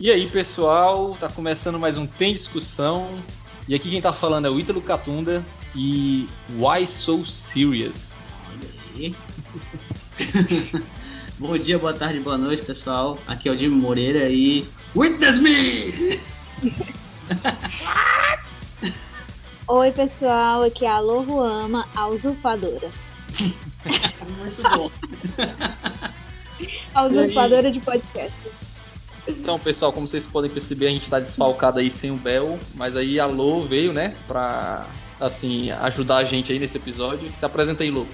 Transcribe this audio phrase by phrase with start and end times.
[0.00, 3.18] E aí, pessoal, tá começando mais um Tem Discussão.
[3.66, 8.12] E aqui quem tá falando é o Ítalo Catunda e Why So Serious?
[8.48, 9.16] Olha aí.
[11.36, 13.18] Bom dia, boa tarde, boa noite, pessoal.
[13.26, 14.64] Aqui é o Jimmy Moreira e.
[14.94, 16.20] Witness me!
[19.66, 22.92] Oi, pessoal, aqui é a Loruama, a usurpadora.
[24.38, 24.92] Muito bom.
[26.94, 28.67] A usurpadora de podcast.
[29.28, 32.96] Então, pessoal, como vocês podem perceber, a gente tá desfalcado aí sem o Bel, mas
[32.96, 34.86] aí a Lô veio, né, pra,
[35.20, 37.28] assim, ajudar a gente aí nesse episódio.
[37.30, 38.06] Se apresenta aí, Lô.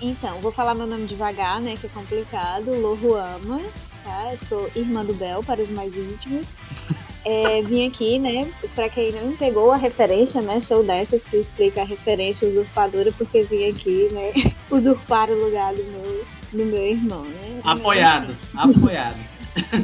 [0.00, 2.72] Então, vou falar meu nome devagar, né, que é complicado.
[2.72, 3.60] Loruama,
[4.02, 4.32] tá?
[4.32, 6.46] Eu sou irmã do Bel, para os mais íntimos.
[7.24, 11.82] É, vim aqui, né, pra quem não pegou a referência, né, sou dessas que explica
[11.82, 14.32] a referência usurpadora, porque vim aqui, né,
[14.68, 17.60] usurpar o lugar do meu, do meu irmão, né.
[17.62, 19.20] Apoiado, apoiado.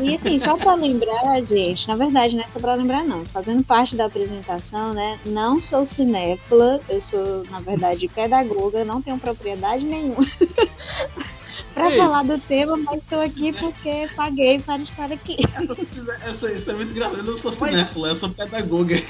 [0.03, 3.25] E assim, só pra lembrar, gente, na verdade, não é só pra lembrar, não.
[3.27, 5.19] Fazendo parte da apresentação, né?
[5.27, 10.25] Não sou cinéfila, eu sou, na verdade, pedagoga, não tenho propriedade nenhuma
[11.79, 11.97] pra Ei.
[11.99, 15.37] falar do tema, mas estou aqui porque paguei para estar aqui.
[15.55, 17.19] Essa, essa- isso é muito engraçado.
[17.19, 19.03] Eu não sou cinéfilo, eu sou pedagoga.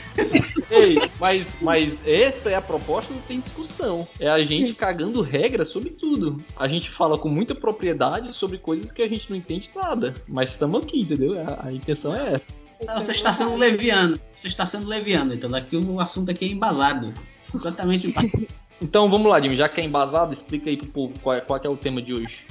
[0.70, 4.06] Ei, mas, mas essa é a proposta do Tem Discussão.
[4.20, 6.42] É a gente cagando regras sobre tudo.
[6.56, 10.14] A gente fala com muita propriedade sobre coisas que a gente não entende nada.
[10.26, 11.40] Mas estamos aqui, entendeu?
[11.40, 12.46] A, a intenção é essa.
[12.86, 14.20] Não, Você está sendo leviano.
[14.34, 15.34] Você está sendo leviano.
[15.34, 17.12] Então daqui o assunto aqui é embasado.
[17.50, 18.46] Completamente embasado.
[18.80, 19.56] Então vamos lá, Jimmy.
[19.56, 22.00] Já que é embasado, explica aí pro povo qual é, qual que é o tema
[22.00, 22.44] de hoje.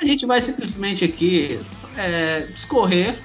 [0.00, 1.58] A gente vai simplesmente aqui
[1.96, 3.18] é, discorrer,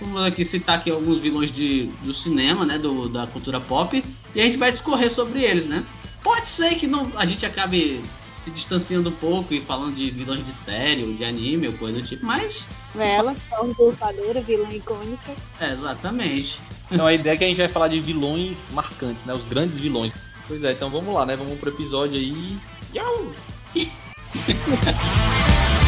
[0.00, 4.02] vamos aqui citar aqui alguns vilões de, do cinema, né, do, da cultura pop,
[4.34, 5.84] e a gente vai discorrer sobre eles, né?
[6.22, 8.00] Pode ser que não, a gente acabe
[8.38, 12.00] se distanciando um pouco e falando de vilões de série ou de anime ou coisa
[12.00, 15.32] do tipo, mas Ela, só usurpadora, vilã icônica.
[15.60, 16.60] é, exatamente.
[16.90, 19.34] Então a ideia é que a gente vai falar de vilões marcantes, né?
[19.34, 20.12] Os grandes vilões.
[20.48, 21.36] Pois é, então vamos lá, né?
[21.36, 22.58] Vamos pro episódio aí.
[22.94, 23.32] Yau!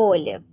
[0.00, 0.44] Olha,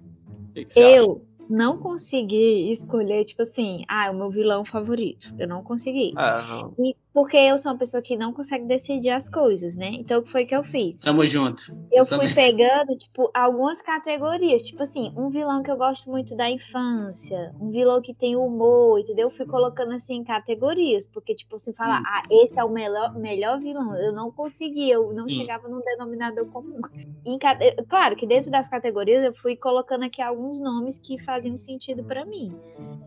[0.56, 5.36] que que eu não consegui escolher, tipo assim, ah, é o meu vilão favorito.
[5.38, 6.14] Eu não consegui.
[6.16, 6.74] Ah, não.
[6.84, 9.88] E porque eu sou uma pessoa que não consegue decidir as coisas, né?
[9.94, 11.00] Então, o que foi que eu fiz?
[11.00, 11.64] Tamo junto.
[11.90, 14.64] Eu fui pegando, tipo, algumas categorias.
[14.64, 19.00] Tipo assim, um vilão que eu gosto muito da infância, um vilão que tem humor,
[19.00, 19.28] entendeu?
[19.28, 21.08] Eu fui colocando assim em categorias.
[21.08, 22.06] Porque, tipo assim, falar, Hum.
[22.06, 23.96] ah, esse é o melhor, melhor vilão.
[23.96, 25.30] Eu não conseguia, eu não Hum.
[25.30, 26.82] chegava num denominador comum.
[27.26, 31.56] Em eh, Claro que dentro das categorias eu fui colocando aqui alguns nomes que faziam
[31.56, 32.54] sentido pra mim.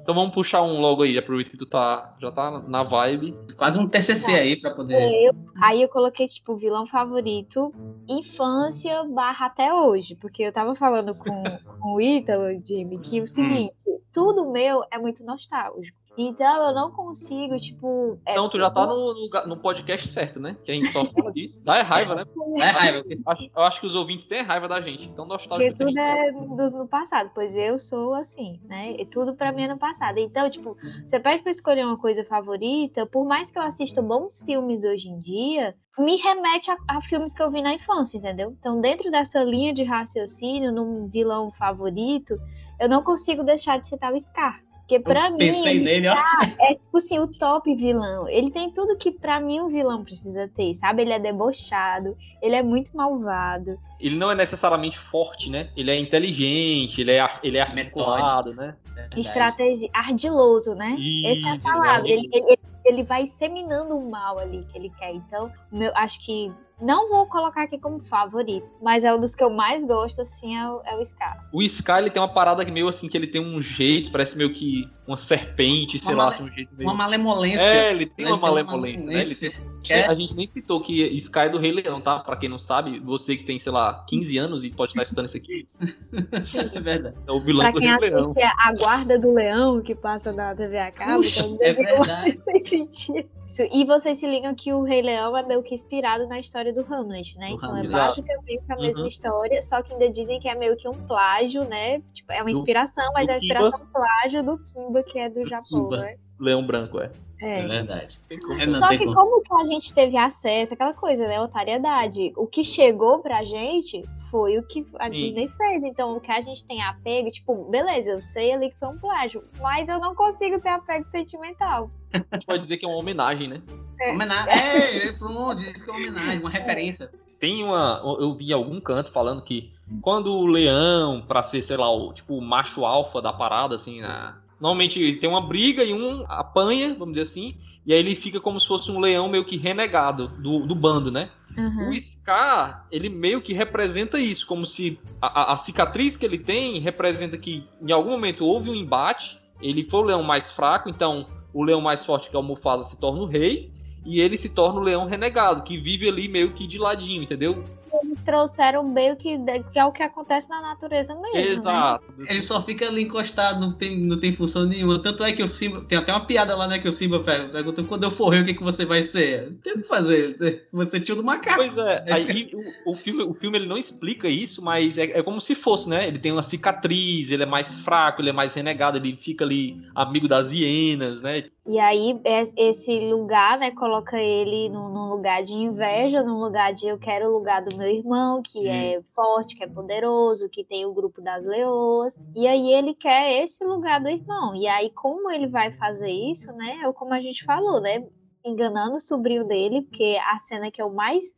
[0.02, 3.36] Então vamos puxar um logo aí, aproveita que tu tá, já tá na vibe.
[3.58, 4.96] Quase um TCC aí pra poder.
[5.24, 5.32] Eu-
[5.62, 7.72] aí eu coloquei, tipo, vilão favorito,
[8.08, 10.16] infância barra até hoje.
[10.16, 11.42] Porque eu tava falando com,
[11.80, 13.74] com o Ítalo, Jimmy, que o seguinte,
[14.12, 15.96] tudo meu é muito nostálgico.
[16.18, 18.18] Então eu não consigo, tipo.
[18.26, 20.56] é, Então tu já tá no, no, no podcast certo, né?
[20.64, 21.62] Que a gente só fala disso.
[21.64, 22.24] Dá é raiva, né?
[22.58, 23.04] É raiva.
[23.26, 25.04] Acho- eu acho que os ouvintes têm raiva da gente.
[25.04, 28.96] Então Porque nostálgico tem tudo que é do, no passado, pois eu sou assim, né?
[28.98, 30.18] E tudo pra mim é no passado.
[30.18, 30.76] Então, tipo,
[31.06, 35.08] você pede pra escolher uma coisa favorita, por mais que eu assista bons filmes hoje
[35.08, 38.56] em dia, me remete a, a filmes que eu vi na infância, entendeu?
[38.58, 42.36] Então, dentro dessa linha de raciocínio, num vilão favorito,
[42.80, 44.60] eu não consigo deixar de citar o Scar.
[44.88, 46.14] Porque pra Eu mim, pensei ele nele, ó.
[46.60, 48.26] é tipo assim, o top vilão.
[48.26, 51.02] Ele tem tudo que pra mim um vilão precisa ter, sabe?
[51.02, 53.78] Ele é debochado, ele é muito malvado.
[54.00, 55.68] Ele não é necessariamente forte, né?
[55.76, 58.74] Ele é inteligente, ele é, ele é articulado, né?
[59.14, 60.96] estratégia ardiloso, né?
[61.26, 62.08] Essa é a Isso, palavra.
[62.08, 65.12] Ele, ele, ele vai seminando o mal ali que ele quer.
[65.12, 69.34] Então, o meu, acho que não vou colocar aqui como favorito, mas é um dos
[69.34, 71.48] que eu mais gosto, assim, é o, é o Scar.
[71.52, 74.36] O Sky ele tem uma parada que meio assim, que ele tem um jeito, parece
[74.36, 76.88] meio que uma serpente, sei Uma lá, assim, um jeito meio...
[76.88, 77.62] Uma malemolência.
[77.64, 79.22] É, ele tem Ele uma malemolência, né?
[79.22, 79.50] Ele malemolência.
[79.50, 82.18] tem- Que é- A gente nem citou que Sky é do Rei Leão, tá?
[82.18, 85.26] Pra quem não sabe, você que tem, sei lá, 15 anos e pode estar estudando
[85.26, 85.66] isso aqui,
[86.76, 87.16] É verdade.
[87.26, 88.32] é o vilão Pra do quem Rei Leão.
[88.58, 92.34] a Guarda do Leão, que passa na TV a cabo, Puxa, então é verdade.
[92.44, 93.28] faz sentido.
[93.46, 96.70] Isso, E vocês se ligam que o Rei Leão é meio que inspirado na história
[96.72, 97.48] do Hamlet, né?
[97.48, 97.86] Do então Hamlet.
[97.86, 99.08] é basicamente a mesma Uhum.
[99.08, 102.02] história, só que ainda dizem que é meio que um plágio, né?
[102.12, 103.54] Tipo, é uma Do- inspiração, mas do é uma Kimba.
[103.54, 106.16] inspiração plágio do Kimba, que é do Japão, né?
[106.38, 107.10] Leão branco, é.
[107.40, 107.66] É É.
[107.66, 108.18] verdade.
[108.28, 108.60] Tem como.
[108.60, 109.16] É, não, Só tem que como.
[109.16, 111.40] como que a gente teve acesso, aquela coisa, né?
[111.40, 112.32] Otariedade.
[112.36, 115.10] O que chegou pra gente foi o que a Sim.
[115.14, 115.82] Disney fez.
[115.82, 118.98] Então, o que a gente tem apego, tipo, beleza, eu sei ali que foi um
[118.98, 121.90] plágio, mas eu não consigo ter apego sentimental.
[122.12, 123.62] A gente pode dizer que é uma homenagem, né?
[124.00, 124.12] É.
[124.12, 124.52] Homenagem.
[124.52, 127.10] É, é, pronto, isso que é uma homenagem, uma referência.
[127.40, 128.00] tem uma.
[128.20, 129.72] Eu vi algum canto falando que
[130.02, 134.00] quando o leão, pra ser, sei lá, o tipo o macho alfa da parada, assim,
[134.00, 134.38] na...
[134.60, 137.54] normalmente tem uma briga e um apanha, vamos dizer assim,
[137.86, 141.10] e aí ele fica como se fosse um leão meio que renegado do, do bando,
[141.10, 141.30] né?
[141.56, 141.90] Uhum.
[141.90, 146.78] O Scar, ele meio que representa isso, como se a, a, cicatriz que ele tem
[146.78, 151.26] representa que em algum momento houve um embate, ele foi o leão mais fraco, então
[151.52, 153.72] o leão mais forte que é o Mufasa se torna o rei,
[154.08, 157.62] e ele se torna o leão renegado, que vive ali meio que de ladinho, entendeu?
[158.02, 159.38] Eles trouxeram meio que,
[159.70, 161.34] que é o que acontece na natureza mesmo.
[161.34, 161.42] Né?
[161.42, 162.04] Exato.
[162.16, 162.26] Né?
[162.30, 164.98] Ele só fica ali encostado, não tem, não tem função nenhuma.
[165.02, 165.82] Tanto é que o Simba.
[165.82, 166.78] Tem até uma piada lá, né?
[166.78, 169.52] Que o Simba pergunta: quando eu for rei, o que, que você vai ser?
[169.62, 170.66] Tem o que fazer.
[170.72, 171.56] Você tio do macaco.
[171.56, 172.50] Pois é, aí
[172.86, 175.88] o, o, filme, o filme ele não explica isso, mas é, é como se fosse,
[175.88, 176.08] né?
[176.08, 179.76] Ele tem uma cicatriz, ele é mais fraco, ele é mais renegado, ele fica ali
[179.94, 181.44] amigo das hienas, né?
[181.68, 182.18] E aí,
[182.56, 187.28] esse lugar, né, coloca ele num, num, lugar de inveja, num lugar de eu quero
[187.28, 188.72] o lugar do meu irmão, que hum.
[188.72, 192.18] é forte, que é poderoso, que tem o grupo das leoas.
[192.34, 194.54] E aí ele quer esse lugar do irmão.
[194.54, 196.80] E aí, como ele vai fazer isso, né?
[196.82, 198.02] É como a gente falou, né?
[198.44, 201.34] Enganando o sobrinho dele, porque a cena que eu mais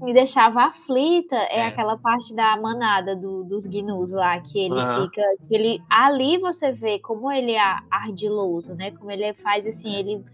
[0.00, 1.66] me deixava aflita é, é.
[1.66, 5.02] aquela parte da manada do, dos gnus lá, que ele uhum.
[5.02, 5.22] fica.
[5.48, 8.90] Que ele, ali você vê como ele é ardiloso, né?
[8.90, 10.24] Como ele faz assim, ele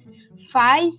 [0.50, 0.98] faz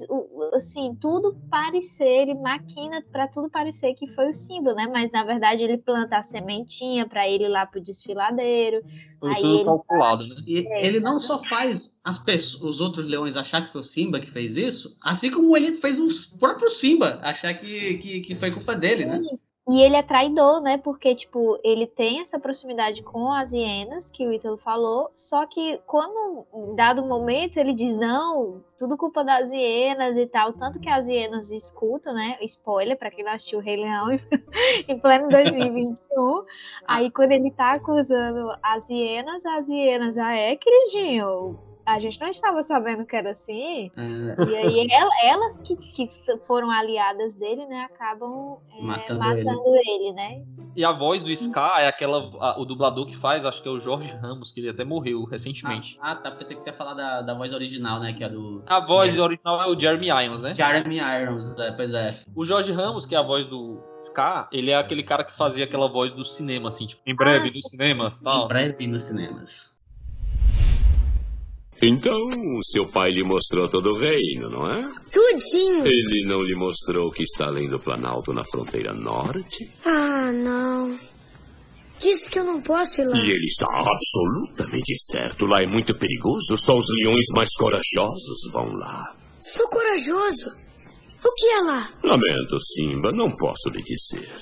[0.53, 4.87] assim, tudo parecer, ele maquina para tudo parecer que foi o símbolo, né?
[4.87, 8.83] Mas na verdade ele planta a sementinha para ele ir lá pro desfiladeiro.
[9.19, 10.35] Foi tudo ele calculado, né?
[10.45, 13.83] E é, ele não só faz as pessoas, os outros leões achar que foi o
[13.83, 18.35] Simba que fez isso, assim como ele fez o próprio Simba achar que, que, que
[18.35, 19.19] foi culpa dele, né?
[19.65, 20.77] E ele é traidor, né?
[20.77, 25.79] Porque, tipo, ele tem essa proximidade com as hienas, que o Ítalo falou, só que
[25.87, 30.89] quando, em dado momento, ele diz, não, tudo culpa das hienas e tal, tanto que
[30.89, 32.37] as hienas escutam, né?
[32.41, 34.07] Spoiler, para quem não assistiu o Rei Leão
[34.85, 36.43] em pleno 2021.
[36.85, 42.27] Aí, quando ele tá acusando as hienas, as hienas, ah, é, queridinho, a gente não
[42.27, 43.91] estava sabendo que era assim.
[43.95, 44.43] É.
[44.43, 44.87] E aí
[45.23, 46.07] elas que, que
[46.45, 50.07] foram aliadas dele, né, acabam é, matando, matando ele.
[50.07, 50.13] ele.
[50.13, 50.43] né?
[50.75, 52.31] E a voz do Scar é aquela.
[52.39, 55.23] A, o dublador que faz, acho que é o Jorge Ramos, que ele até morreu
[55.23, 55.97] recentemente.
[56.01, 56.31] Ah, ah tá.
[56.31, 58.13] Pensei que ia falar da, da voz original, né?
[58.13, 58.63] Que é do.
[58.65, 60.55] A voz original é o Jeremy Irons, né?
[60.55, 62.09] Jeremy Irons, é, pois é.
[62.35, 65.65] O Jorge Ramos, que é a voz do Scar, ele é aquele cara que fazia
[65.65, 68.45] aquela voz do cinema, assim, tipo, em breve ah, nos cinemas tal.
[68.45, 69.72] Em breve nos cinemas.
[71.85, 72.15] Então,
[72.61, 74.81] seu pai lhe mostrou todo o reino, não é?
[75.11, 75.85] Tudinho.
[75.85, 79.69] Ele não lhe mostrou que está além do Planalto na fronteira norte?
[79.83, 80.97] Ah, não.
[81.99, 83.17] Disse que eu não posso ir lá.
[83.17, 85.45] E ele está absolutamente certo.
[85.45, 86.55] Lá é muito perigoso.
[86.55, 89.15] Só os leões mais corajosos vão lá.
[89.39, 90.51] Sou corajoso.
[91.25, 91.89] O que é lá?
[92.01, 93.11] Lamento, Simba.
[93.11, 94.33] Não posso lhe dizer.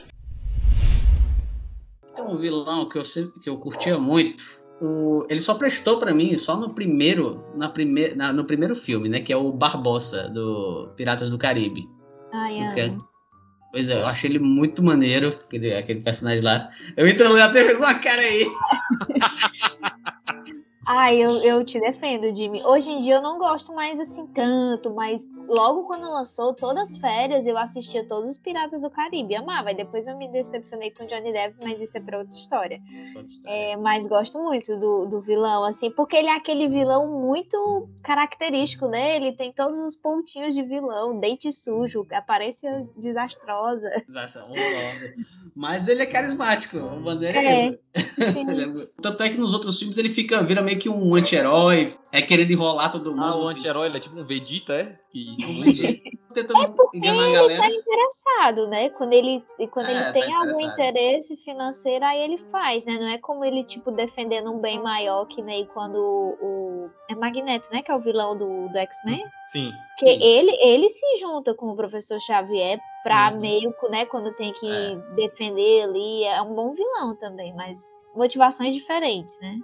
[2.15, 6.13] Tem um vilão que eu, sempre, que eu curtia muito o, ele só prestou para
[6.13, 9.19] mim só no primeiro, na prime, na, no primeiro filme, né?
[9.19, 11.87] Que é o Barbossa, do Piratas do Caribe.
[12.33, 12.97] Ai, ai.
[13.71, 16.69] Pois é, eu achei ele muito maneiro, aquele, aquele personagem lá.
[16.97, 18.45] Eu então até fez uma cara aí.
[20.93, 22.61] Ai, eu, eu te defendo, Jimmy.
[22.65, 26.97] Hoje em dia eu não gosto mais assim tanto, mas logo quando lançou, todas as
[26.97, 29.33] férias, eu assistia todos os Piratas do Caribe.
[29.33, 29.71] Amava.
[29.71, 32.81] E depois eu me decepcionei com Johnny Depp, mas isso é pra outra história.
[33.45, 38.89] É, mas gosto muito do, do vilão, assim, porque ele é aquele vilão muito característico,
[38.89, 39.15] né?
[39.15, 43.89] Ele tem todos os pontinhos de vilão, dente sujo, aparência desastrosa.
[44.05, 45.13] Desastrosa.
[45.55, 47.79] Mas ele é carismático, a bandeira é, é
[49.01, 52.51] Tanto é que nos outros filmes ele fica, vira meio que um anti-herói, é querendo
[52.51, 53.23] enrolar todo mundo.
[53.23, 54.99] Ah, o anti-herói, ele é tipo um Vegeta, é?
[55.11, 55.35] Que...
[56.35, 58.89] é porque ele tá interessado, né?
[58.89, 62.97] Quando ele, quando é, ele tá tem tá algum interesse financeiro, aí ele faz, né?
[62.97, 66.89] Não é como ele, tipo, defendendo um bem maior, que nem quando o...
[67.09, 67.81] É Magneto, né?
[67.81, 69.23] Que é o vilão do, do X-Men.
[69.49, 69.71] Sim.
[69.97, 70.23] Que sim.
[70.23, 73.39] Ele, ele se junta com o professor Xavier pra uhum.
[73.39, 74.05] meio, né?
[74.05, 74.95] Quando tem que é.
[75.15, 76.23] defender ali.
[76.23, 79.59] É um bom vilão também, mas motivações diferentes, né?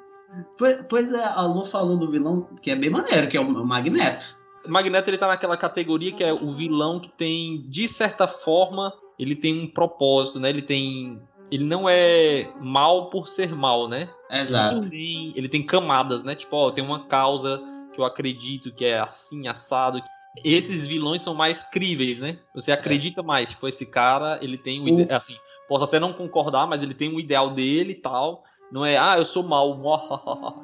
[0.57, 3.65] Pois, pois é, a Lu falou do vilão que é bem maneiro, que é o
[3.65, 4.36] Magneto.
[4.65, 9.35] Magneto ele tá naquela categoria que é o vilão que tem, de certa forma, ele
[9.35, 10.49] tem um propósito, né?
[10.49, 11.19] Ele tem.
[11.49, 14.09] Ele não é mal por ser mal, né?
[14.29, 14.77] Exato.
[14.77, 16.35] Ele tem, ele tem camadas, né?
[16.35, 17.61] Tipo, ó, tem uma causa
[17.93, 20.01] que eu acredito que é assim, assado.
[20.43, 22.37] Esses vilões são mais críveis, né?
[22.53, 23.23] Você acredita é.
[23.23, 23.49] mais.
[23.49, 25.05] Tipo, esse cara, ele tem um.
[25.05, 25.13] O...
[25.13, 25.35] Assim,
[25.67, 28.43] posso até não concordar, mas ele tem um ideal dele e tal.
[28.71, 29.79] Não é, ah, eu sou mal.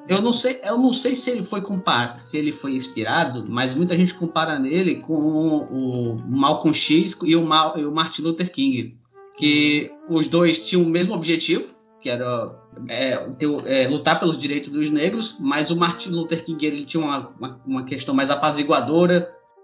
[0.10, 3.74] eu não sei, eu não sei se ele foi compar, se ele foi inspirado, mas
[3.74, 8.52] muita gente compara nele com o Malcolm X e o, Mal, e o Martin Luther
[8.52, 8.98] King.
[9.38, 11.70] que os dois tinham o mesmo objetivo,
[12.02, 12.54] que era
[12.90, 17.02] é, ter, é, lutar pelos direitos dos negros, mas o Martin Luther King ele tinha
[17.02, 19.22] uma, uma, uma questão mais apaziguadora,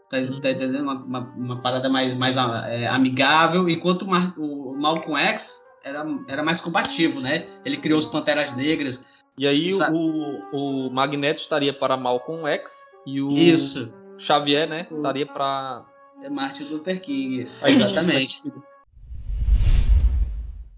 [0.09, 0.83] tá, tá entendendo?
[0.83, 6.05] Uma, uma, uma, parada mais, mais é, amigável, enquanto o, Mar, o Malcolm X era,
[6.27, 7.47] era mais combativo, né?
[7.65, 9.05] Ele criou os Panteras Negras.
[9.37, 12.73] E aí o, o Magneto estaria para Malcolm X
[13.05, 13.97] e o Isso.
[14.17, 15.77] Xavier, né, estaria para
[16.21, 17.47] é Martin Luther King.
[17.63, 18.41] Exatamente.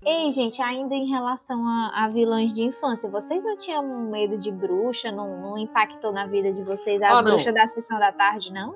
[0.05, 4.51] Ei, gente, ainda em relação a, a, vilãs de infância, vocês não tinham medo de
[4.51, 5.11] bruxa?
[5.11, 8.75] Não, não impactou na vida de vocês a ah, bruxa da sessão da tarde, não?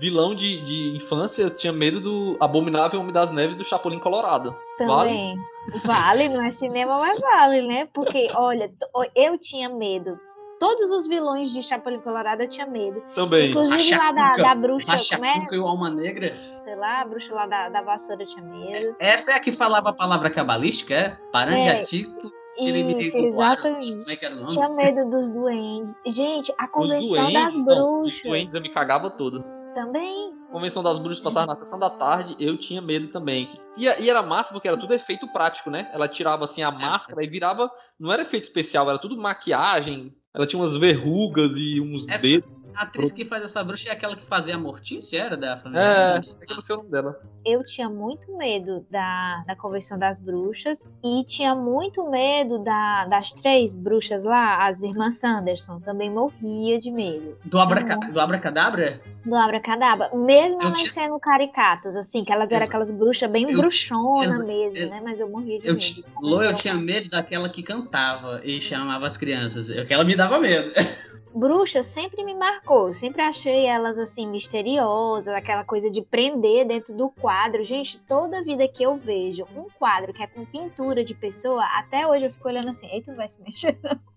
[0.00, 4.56] Vilão de, de infância, eu tinha medo do Abominável Homem das Neves do Chapolin Colorado.
[4.78, 5.36] Também.
[5.84, 7.86] Vale, vale não é cinema, mas vale, né?
[7.92, 8.72] Porque, olha,
[9.14, 10.18] eu tinha medo
[10.60, 13.02] todos os vilões de Chapolin Colorado eu tinha medo.
[13.14, 13.50] Também.
[13.50, 14.92] Inclusive lá da, da bruxa.
[15.16, 15.46] Como é?
[15.50, 16.32] e o Alma Negra.
[16.34, 18.94] Sei lá, a bruxa lá da, da vassoura eu tinha medo.
[19.00, 21.16] Essa é a que falava a palavra cabalística, é?
[21.32, 22.30] Paranjatico.
[22.36, 22.40] É.
[22.58, 24.00] Isso, exatamente.
[24.00, 24.50] Como é que era o nome?
[24.50, 25.98] Tinha medo dos duendes.
[26.06, 27.66] Gente, a convenção das bruxas.
[27.66, 29.42] Não, os duendes eu me cagava todo.
[29.74, 30.34] Também.
[30.50, 33.48] Convenção das Bruxas passava na sessão da tarde, eu tinha medo também.
[33.76, 35.88] E, e, era massa porque era tudo efeito prático, né?
[35.92, 37.70] Ela tirava assim a máscara e virava.
[37.98, 42.60] Não era efeito especial, era tudo maquiagem, ela tinha umas verrugas e uns essa dedos.
[42.74, 45.82] A atriz que faz essa bruxa é aquela que fazia a Mortícia, era da família?
[45.82, 47.20] É, é que eu não sei o nome dela.
[47.44, 53.32] Eu tinha muito medo da, da Convenção das Bruxas e tinha muito medo da, das
[53.32, 55.80] três bruxas lá, as irmãs Sanderson.
[55.80, 57.36] Também morria de medo.
[57.44, 59.00] Do, abraca, do Abracadabra?
[59.30, 60.10] Do Abracadabra.
[60.12, 60.90] Mesmo eu elas tinha...
[60.90, 63.56] sendo caricatas, assim, que elas eram aquelas bruxas bem eu...
[63.56, 64.90] bruxona mesmo, eu...
[64.90, 65.00] né?
[65.02, 66.04] Mas eu morria de eu medo.
[66.20, 69.70] Lô, eu tinha medo daquela que cantava e chamava as crianças.
[69.70, 70.72] Aquela me dava medo.
[71.34, 72.92] bruxa sempre me marcou.
[72.92, 77.64] Sempre achei elas assim misteriosas, aquela coisa de prender dentro do quadro.
[77.64, 82.06] Gente, toda vida que eu vejo um quadro que é com pintura de pessoa, até
[82.06, 84.09] hoje eu fico olhando assim, eita, não vai se mexer não.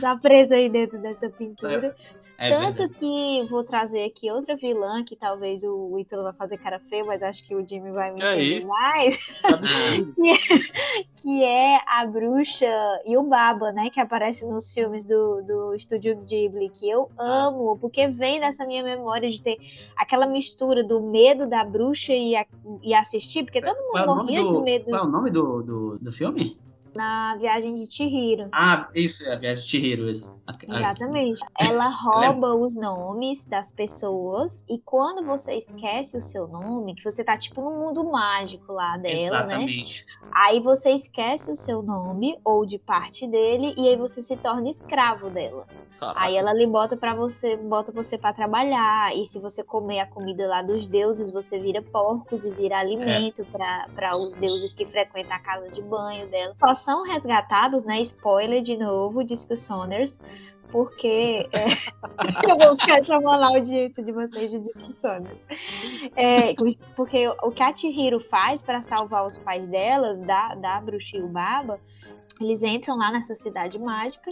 [0.00, 1.94] Tá preso aí dentro dessa pintura.
[2.38, 2.94] É, é Tanto verdade.
[2.94, 7.22] que vou trazer aqui outra vilã que talvez o Ítalo vai fazer cara feia, mas
[7.22, 8.68] acho que o Jimmy vai me é entender isso?
[8.68, 9.16] mais.
[10.16, 10.36] que, é,
[11.14, 12.66] que, é, a bruxa
[13.06, 13.90] e o Baba, né?
[13.90, 17.46] Que aparece nos filmes do, do Estúdio Ghibli, que eu ah.
[17.46, 19.58] amo, porque vem dessa minha memória de ter
[19.96, 22.44] aquela mistura do medo da bruxa e, a,
[22.82, 24.84] e assistir, porque todo mundo morria do, de medo.
[24.86, 26.58] Qual é o nome do, do, do filme?
[26.94, 28.48] Na viagem de Chihiro.
[28.52, 30.40] Ah, isso, é a viagem de Chihiro, isso.
[30.68, 31.40] Exatamente.
[31.58, 37.24] Ela rouba os nomes das pessoas e quando você esquece o seu nome, que você
[37.24, 39.22] tá tipo no mundo mágico lá dela, né?
[39.22, 40.04] Exatamente.
[40.04, 40.30] né?
[40.34, 44.68] Aí você esquece o seu nome ou de parte dele e aí você se torna
[44.68, 45.66] escravo dela.
[46.02, 46.20] Caraca.
[46.20, 50.06] Aí ela lhe bota para você, bota você para trabalhar e se você comer a
[50.06, 53.86] comida lá dos deuses, você vira porcos e vira alimento é.
[53.94, 56.56] para os deuses que frequentam a casa de banho dela.
[56.82, 58.00] São resgatados, né?
[58.00, 60.18] Spoiler de novo, diz que o Soners
[60.72, 61.66] porque é,
[62.50, 65.46] eu vou ficar chamando a audiência de vocês de discussões.
[66.16, 66.54] É,
[66.96, 71.22] porque o que a Chihiro faz para salvar os pais delas, da, da Bruxa e
[71.22, 71.78] o Baba,
[72.40, 74.30] eles entram lá nessa cidade mágica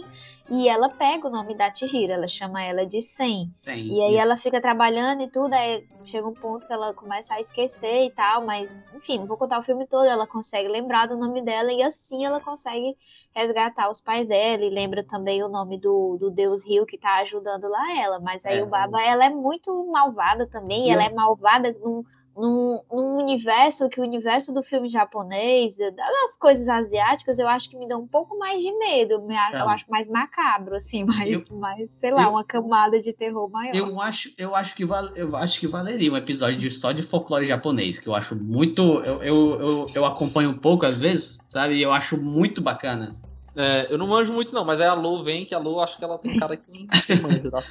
[0.49, 3.53] e ela pega o nome da Chihiro, ela chama ela de Sen.
[3.65, 4.21] e aí isso.
[4.21, 8.11] ela fica trabalhando e tudo, aí chega um ponto que ela começa a esquecer e
[8.11, 11.71] tal, mas enfim, não vou contar o filme todo, ela consegue lembrar do nome dela
[11.71, 12.97] e assim ela consegue
[13.33, 17.17] resgatar os pais dela e lembra também o nome do, do Deus Rio que tá
[17.19, 18.19] ajudando lá ela.
[18.19, 22.03] Mas aí é, o Baba, ela é muito malvada também, ela é malvada num
[22.35, 27.77] num, num, universo que o universo do filme japonês, das coisas asiáticas, eu acho que
[27.77, 29.13] me dá um pouco mais de medo.
[29.13, 33.13] Eu, eu acho mais macabro, assim, mais, eu, mais sei lá, eu, uma camada de
[33.13, 33.75] terror maior.
[33.75, 37.03] Eu acho, eu acho que val, eu acho que valeria um episódio de, só de
[37.03, 38.81] folclore japonês, que eu acho muito.
[38.81, 41.75] Eu, eu, eu, eu acompanho um pouco às vezes, sabe?
[41.75, 43.15] E eu acho muito bacana.
[43.55, 45.97] É, eu não manjo muito não, mas é a Lu vem, que a Lu acho
[45.97, 46.63] que ela tem cara que
[47.21, 47.63] manja, tá?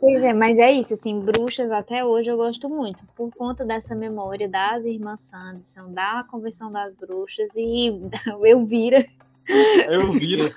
[0.00, 3.94] Pois é, mas é isso, assim, bruxas até hoje eu gosto muito, por conta dessa
[3.94, 8.00] memória das irmãs Sanderson, da Convenção das Bruxas e
[8.44, 9.04] eu vira.
[9.88, 10.52] Eu viro.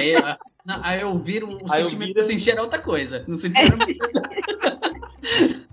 [0.00, 3.24] É, não, aí eu viro, o aí sentimento que eu senti era outra coisa.
[3.26, 3.76] Não senti era...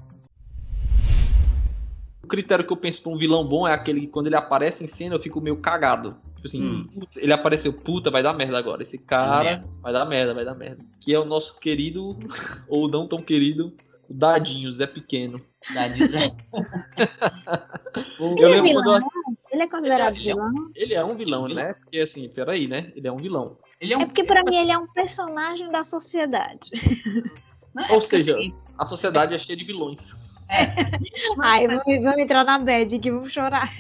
[2.23, 4.83] O critério que eu penso pra um vilão bom é aquele que quando ele aparece
[4.83, 6.17] em cena eu fico meio cagado.
[6.47, 6.87] Tipo assim, hum.
[7.17, 8.83] ele apareceu, puta, vai dar merda agora.
[8.83, 10.83] Esse cara vai dar merda, vai dar merda.
[11.01, 12.17] Que é o nosso querido,
[12.67, 13.73] ou não tão querido,
[14.09, 15.41] o Dadinho, Zé Pequeno.
[15.73, 16.35] Dadinho Zé.
[18.37, 19.37] ele, é vilão, eu...
[19.51, 20.71] ele é considerado ele é, vilão?
[20.75, 21.73] Ele é um vilão, né?
[21.73, 22.91] Porque assim, peraí, né?
[22.95, 23.57] Ele é um vilão.
[23.81, 24.01] É, um...
[24.01, 26.71] é, porque pra mim ele é um personagem da sociedade.
[27.89, 28.55] Ou seja, assim...
[28.77, 29.99] a sociedade é cheia de vilões.
[31.41, 33.71] Ai, vamos, entrar na bad que vamos chorar.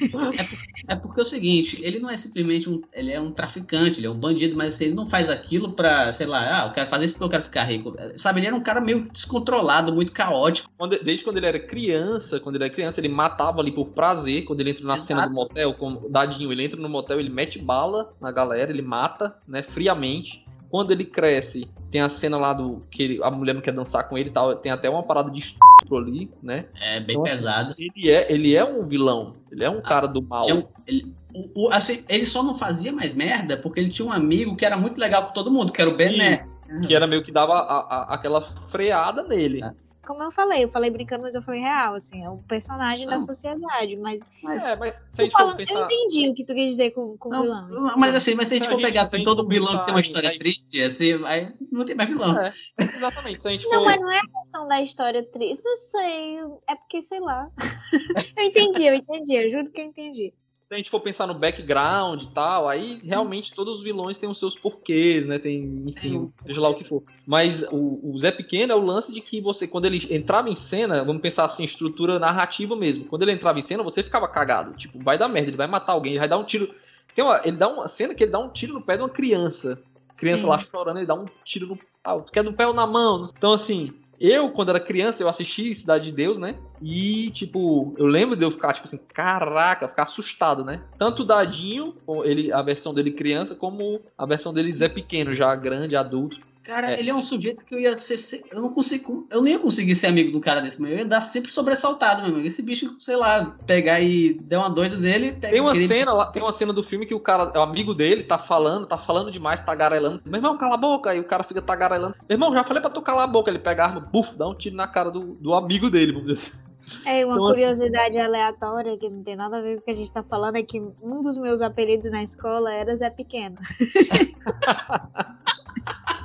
[0.87, 2.81] É porque é o seguinte, ele não é simplesmente um.
[2.93, 6.11] Ele é um traficante, ele é um bandido, mas assim, ele não faz aquilo pra,
[6.13, 7.95] sei lá, ah, eu quero fazer isso porque eu quero ficar rico.
[8.17, 10.69] Sabe, ele era um cara meio descontrolado, muito caótico.
[10.77, 14.43] Quando- desde quando ele era criança, quando ele era criança, ele matava ali por prazer.
[14.43, 15.07] Quando ele entra na Exato.
[15.07, 18.81] cena do motel, como Dadinho, ele entra no motel, ele mete bala na galera, ele
[18.81, 20.45] mata, né, friamente.
[20.69, 24.07] Quando ele cresce, tem a cena lá do que ele- a mulher não quer dançar
[24.07, 26.65] com ele e tal, tem até uma parada de estupro ali, né?
[26.79, 27.31] É bem Nossa.
[27.31, 27.75] pesado.
[27.77, 30.47] Ele é, ele é um vilão, ele é um cara do mal.
[30.47, 34.11] Um- ele, o- o- assim, ele só não fazia mais merda porque ele tinha um
[34.11, 36.45] amigo que era muito legal com todo mundo, que era o Bené.
[36.85, 39.63] Que era meio que dava a- a- aquela freada nele.
[39.63, 39.71] É.
[40.07, 43.17] Como eu falei, eu falei brincando, mas eu falei real, assim, é um personagem da
[43.17, 43.19] Não.
[43.19, 45.83] sociedade, mas Mas, É, mas a eu, pensar.
[45.83, 47.97] entendi o que tu quis dizer com, com não, vilão.
[47.97, 49.85] mas assim, mas se a gente Se a for gente- pegar assim, todo vilão que
[49.85, 52.37] tem uma pensar história em- triste, assim, aí não tem mais vilão.
[52.39, 53.41] É, exatamente.
[53.41, 56.37] Se a gente Não, for- mas não é a questão da história triste, não sei,
[56.67, 57.49] é porque, sei lá.
[58.37, 60.33] eu entendi, eu entendi, eu juro que eu entendi.
[60.67, 64.29] Se a gente for pensar no background e tal, aí realmente todos os vilões têm
[64.29, 65.39] os seus porquês, né?
[65.39, 67.03] Tem, enfim, seja lá o que for.
[67.25, 70.57] Mas o, o Zé Pequeno é o lance de que você, quando ele entrava em
[70.57, 73.05] cena, vamos pensar assim, estrutura narrativa mesmo.
[73.05, 74.75] Quando ele entrava em cena, você ficava cagado.
[74.75, 76.75] Tipo, vai dar merda, ele vai matar alguém, ele vai dar um tiro.
[77.15, 79.09] Tem uma, ele dá uma cena que ele dá um tiro no pé de uma
[79.09, 79.81] criança.
[80.17, 80.47] Criança Sim.
[80.49, 82.23] lá chorando, ele dá um tiro no pau.
[82.23, 83.25] Tu quer no pé ou na mão?
[83.37, 86.55] Então, assim, eu, quando era criança, eu assisti Cidade de Deus, né?
[86.81, 90.81] E, tipo, eu lembro de eu ficar, tipo assim, caraca, ficar assustado, né?
[90.97, 95.55] Tanto o Dadinho, ele, a versão dele criança, como a versão dele Zé Pequeno, já
[95.55, 96.39] grande, adulto.
[96.67, 96.99] Cara, É.
[96.99, 98.41] ele é um sujeito que eu ia ser.
[98.51, 99.25] Eu não consigo.
[99.31, 102.23] Eu não ia conseguir ser amigo do cara desse, mas eu ia dar sempre sobressaltado,
[102.23, 102.45] meu amigo.
[102.45, 105.31] Esse bicho, sei lá, pegar e der uma doida dele.
[105.31, 107.61] Pega, Tem uma querer- cena lá, tem uma cena do filme que o cara, o
[107.61, 110.21] amigo dele, tá falando, tá falando demais, tagarelando.
[110.25, 111.11] Meu irmão, cala a boca.
[111.11, 112.15] Aí o cara fica tagarelando.
[112.27, 113.49] Meu irmão, já falei pra tu calar a boca.
[113.49, 116.27] Ele pega a arma, buf, dá um tiro na cara do, do amigo dele, vamos
[116.27, 116.67] dizer assim.
[117.05, 119.91] É, uma Então, assim- curiosidade aleatória que não tem nada a ver com o que
[119.91, 123.55] a gente tá falando é que um dos meus apelidos na escola era Zé Pequeno.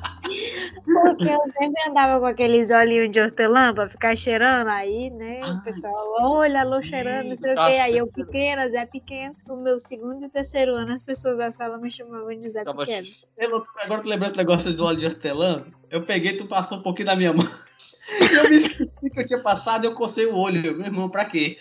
[0.85, 5.41] Porque eu sempre andava com aqueles olhinhos de hortelã pra ficar cheirando aí, né?
[5.61, 7.61] O pessoal, olha, alô cheirando, não sei o quê.
[7.61, 9.35] Aí eu pequena, Zé Pequeno.
[9.47, 13.09] No meu segundo e terceiro ano, as pessoas da sala me chamavam de Zé Pequeno.
[13.39, 15.65] Eu- Agora tu lembrou esse negócio de óleo de hortelã?
[15.91, 17.47] Eu peguei, tu passou um pouquinho na minha mão.
[18.33, 20.61] Eu me esqueci que eu tinha passado e eu cocei o olho.
[20.77, 21.57] Meu irmão, pra quê?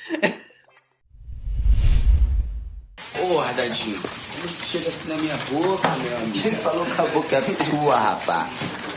[4.68, 6.42] Chega assim na minha boca, meu amigo.
[6.42, 8.50] Quem falou que a boca é tua, rapá?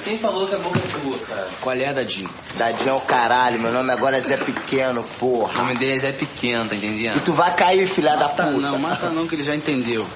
[0.02, 1.50] Quem falou que a boca é tua, cara?
[1.60, 2.30] Qual é, Dadinho?
[2.56, 5.62] Dadinho é o caralho, meu nome agora é Zé Pequeno, O porra.
[5.62, 7.16] nome dele é Zé Pequeno, tá entendendo?
[7.18, 8.58] E tu vai cair, filha da Mata puta.
[8.58, 10.06] não, mata não, que ele já entendeu.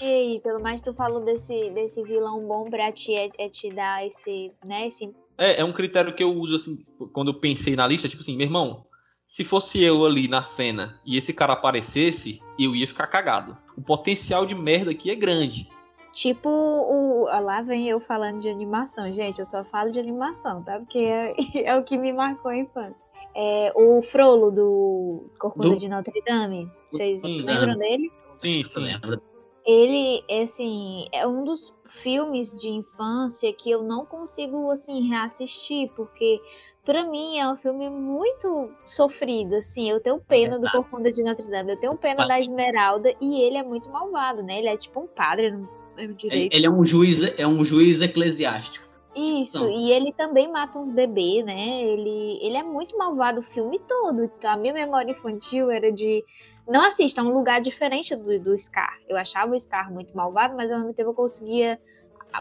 [0.00, 4.50] Eita, mas tu falou desse, desse vilão bom pra ti é, é te dar esse,
[4.64, 8.08] né, esse É, é um critério que eu uso, assim, quando eu pensei na lista,
[8.08, 8.84] tipo assim, meu irmão,
[9.32, 13.56] se fosse eu ali na cena e esse cara aparecesse, eu ia ficar cagado.
[13.74, 15.66] O potencial de merda aqui é grande.
[16.12, 19.10] Tipo, o, ah, lá vem eu falando de animação.
[19.10, 20.78] Gente, eu só falo de animação, tá?
[20.78, 23.08] Porque é, é o que me marcou a infância.
[23.34, 26.70] É, o Frollo do Corcunda Do- de Notre Dame.
[26.90, 28.12] Vocês Sim, lembram dele?
[28.36, 28.80] Sim, sim.
[28.80, 29.18] lembra?
[29.64, 36.38] Ele, assim, é um dos filmes de infância que eu não consigo, assim, reassistir, porque
[36.84, 39.88] pra mim é um filme muito sofrido, assim.
[39.90, 43.40] Eu tenho pena do Corcunda de Notre Dame, eu tenho pena da Mas- Esmeralda e
[43.40, 44.58] ele é muito malvado, né?
[44.58, 46.54] Ele é tipo um padre, não lembro direito.
[46.54, 48.86] Ele é um juiz, é um juiz eclesiástico.
[49.14, 49.70] Isso, São.
[49.70, 51.82] e ele também mata uns bebês, né?
[51.82, 54.24] Ele, ele é muito malvado o filme todo.
[54.24, 56.24] Então, a minha memória infantil era de.
[56.66, 58.96] Não assista, é um lugar diferente do, do Scar.
[59.06, 61.78] Eu achava o Scar muito malvado, mas ao mesmo tempo eu conseguia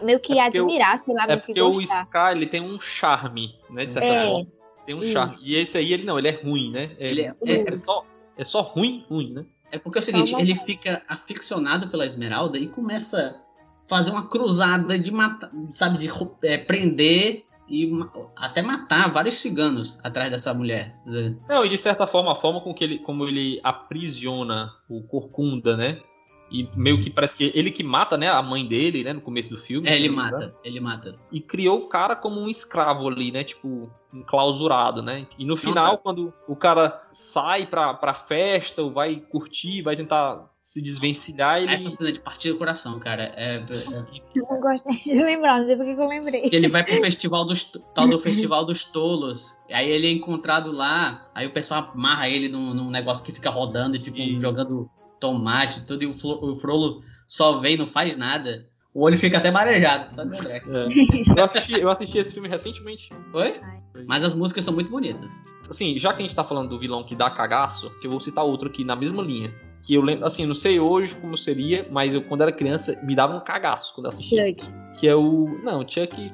[0.01, 2.03] meio que É admirar, sei lá, É meio que porque o gostar.
[2.05, 4.47] Sky, ele tem um charme, né, de certa É, forma.
[4.85, 5.11] Tem um isso.
[5.13, 5.33] charme.
[5.45, 6.91] E esse aí, ele não, ele é ruim, né?
[6.97, 8.05] É, Ele é- é só,
[8.37, 9.45] é só ruim, ruim, né?
[9.71, 13.41] É porque é o seguinte, ele fica aficionado pela Esmeralda e começa
[13.85, 16.09] a fazer uma cruzada de matar, sabe, de
[16.43, 20.93] é, prender e ma- até matar vários ciganos atrás dessa mulher.
[21.47, 25.77] Não, e de certa forma, a forma com que ele, como ele aprisiona o Corcunda,
[25.77, 26.01] né?
[26.51, 29.49] E meio que parece que ele que mata, né, a mãe dele, né, no começo
[29.49, 29.87] do filme.
[29.87, 31.15] É, ele mata, ele mata.
[31.31, 35.25] E criou o cara como um escravo ali, né, tipo, enclausurado, né?
[35.37, 40.49] E no final, quando o cara sai pra, pra festa, ou vai curtir, vai tentar
[40.59, 41.71] se desvencilhar, ele...
[41.71, 43.65] Essa cena de partir do coração, cara, é, é-
[44.35, 46.49] Eu não gosto nem de lembrar, não sei porque que eu lembrei.
[46.51, 47.63] ele vai pro festival dos
[47.95, 49.57] tal do festival dos tolos.
[49.71, 53.49] Aí ele é encontrado lá, aí o pessoal amarra ele num, num negócio que fica
[53.49, 54.41] rodando e fica Isso.
[54.41, 54.89] jogando
[55.21, 58.67] tomate tudo, e o, o Frollo só vem, não faz nada.
[58.93, 60.57] O olho fica até marejado, sabe, André?
[60.57, 60.61] É.
[61.39, 63.09] Eu, assisti, eu assisti esse filme recentemente.
[63.33, 63.61] Oi?
[64.05, 65.31] Mas as músicas são muito bonitas.
[65.69, 68.19] Assim, já que a gente tá falando do vilão que dá cagaço, que eu vou
[68.19, 69.53] citar outro aqui na mesma linha.
[69.83, 73.15] Que eu lembro, assim, não sei hoje como seria, mas eu quando era criança me
[73.15, 74.47] dava um cagaço quando eu assistia.
[74.49, 74.73] Chuck.
[74.99, 75.57] Que é o.
[75.63, 76.13] Não, Chuck.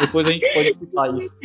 [0.00, 1.36] Depois a gente pode citar isso.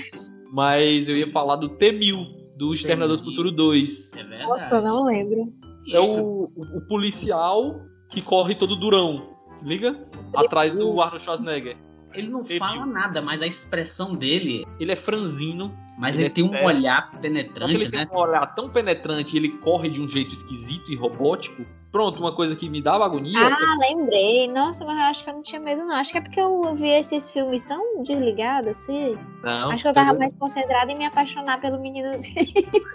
[0.52, 4.12] Mas eu ia falar do T-1000, do Exterminador do Futuro 2.
[4.16, 4.44] É verdade.
[4.50, 5.54] Nossa, eu não lembro.
[5.90, 9.30] É o, o, o policial que corre todo durão.
[9.56, 10.08] Se liga?
[10.36, 11.78] Atrás do Arnold Schwarzenegger.
[12.14, 14.66] Ele não Ele- fala nada, mas a expressão dele.
[14.80, 15.76] Ele é franzino.
[15.98, 16.66] Mas Ele ele, é tem um sério.
[16.68, 18.06] olhar Só que penetrante, ele né?
[18.08, 21.64] tem um olhar tão penetrante e ele corre de um jeito esquisito e robótico.
[21.92, 23.38] Pronto, uma coisa que me dava agonia.
[23.40, 24.48] Ah, lembrei.
[24.48, 25.96] Nossa, mas eu acho que eu não tinha medo, não.
[25.96, 29.16] Acho que é porque eu vi esses filmes tão desligados, assim.
[29.44, 32.48] Não, acho que eu tava mais concentrada em me apaixonar pelo meninozinho.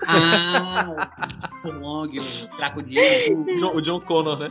[0.05, 1.11] Ah,
[1.65, 3.01] o Long, o crocodilo.
[3.47, 4.51] o John, o John Connor, né?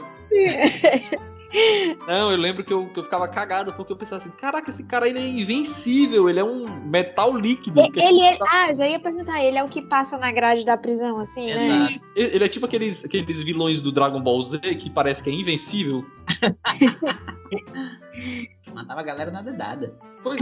[2.08, 4.84] Não, eu lembro que eu, que eu ficava cagado porque eu pensava assim: caraca, esse
[4.84, 7.80] cara ele é invencível, ele é um metal líquido.
[7.96, 8.38] Ele é.
[8.38, 9.44] tá- Ah, já ia perguntar.
[9.44, 11.66] Ele é o que passa na grade da prisão, assim, né?
[11.68, 12.08] Exato.
[12.16, 15.34] Ele ele é tipo aqueles, aqueles vilões do Dragon Ball Z que parece que é
[15.34, 16.06] invencível.
[18.74, 19.98] Matava a galera na dedada.
[20.24, 20.40] Pois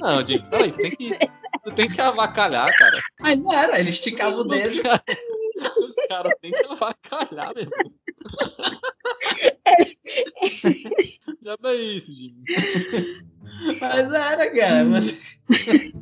[0.00, 1.18] Não, James, peraí, tu tem que,
[1.64, 3.00] tu tem que avacalhar, cara.
[3.20, 4.80] Mas era, ele esticava o dedo.
[5.60, 7.92] Os caras têm que avacalhar, meu irmão.
[11.42, 12.34] Já é isso, Jimmy.
[13.80, 14.84] Mas era, cara.
[14.84, 15.20] Mas...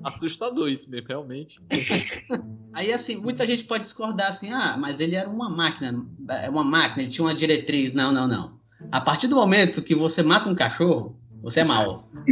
[0.05, 1.59] Assustador isso mesmo, realmente.
[2.73, 6.05] Aí, assim, muita gente pode discordar assim, ah, mas ele era uma máquina,
[6.43, 7.93] é uma máquina, ele tinha uma diretriz.
[7.95, 8.57] Não, não, não.
[8.93, 12.03] A partir do momento que você mata um cachorro, você é mau.
[12.13, 12.25] Tá?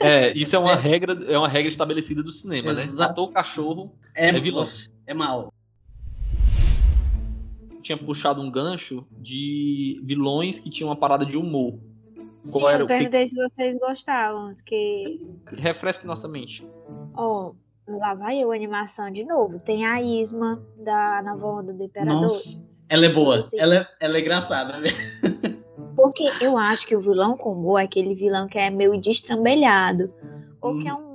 [0.00, 2.82] É, isso é uma regra, é uma regra estabelecida do cinema, né?
[2.82, 4.64] Exa- Matou o cachorro, É, É vilão.
[5.06, 5.52] É mau.
[7.86, 11.78] Tinha puxado um gancho de vilões que tinham uma parada de humor.
[12.42, 14.54] Sim, Qual era eu o que- perguntei se vocês gostavam.
[14.54, 15.18] Porque,
[15.52, 16.66] Refresque nossa mente.
[17.16, 17.52] ó,
[17.88, 19.58] lá vai eu, animação de novo.
[19.60, 22.22] Tem a Isma da Nova Onda do Imperador.
[22.22, 23.42] Nossa, ela é boa.
[23.42, 23.58] Sim.
[23.58, 24.88] Ela é, ela é engraçada, né?
[25.96, 30.12] Porque eu acho que o vilão com humor é aquele vilão que é meio destrambelhado.
[30.60, 31.05] Ou que é um,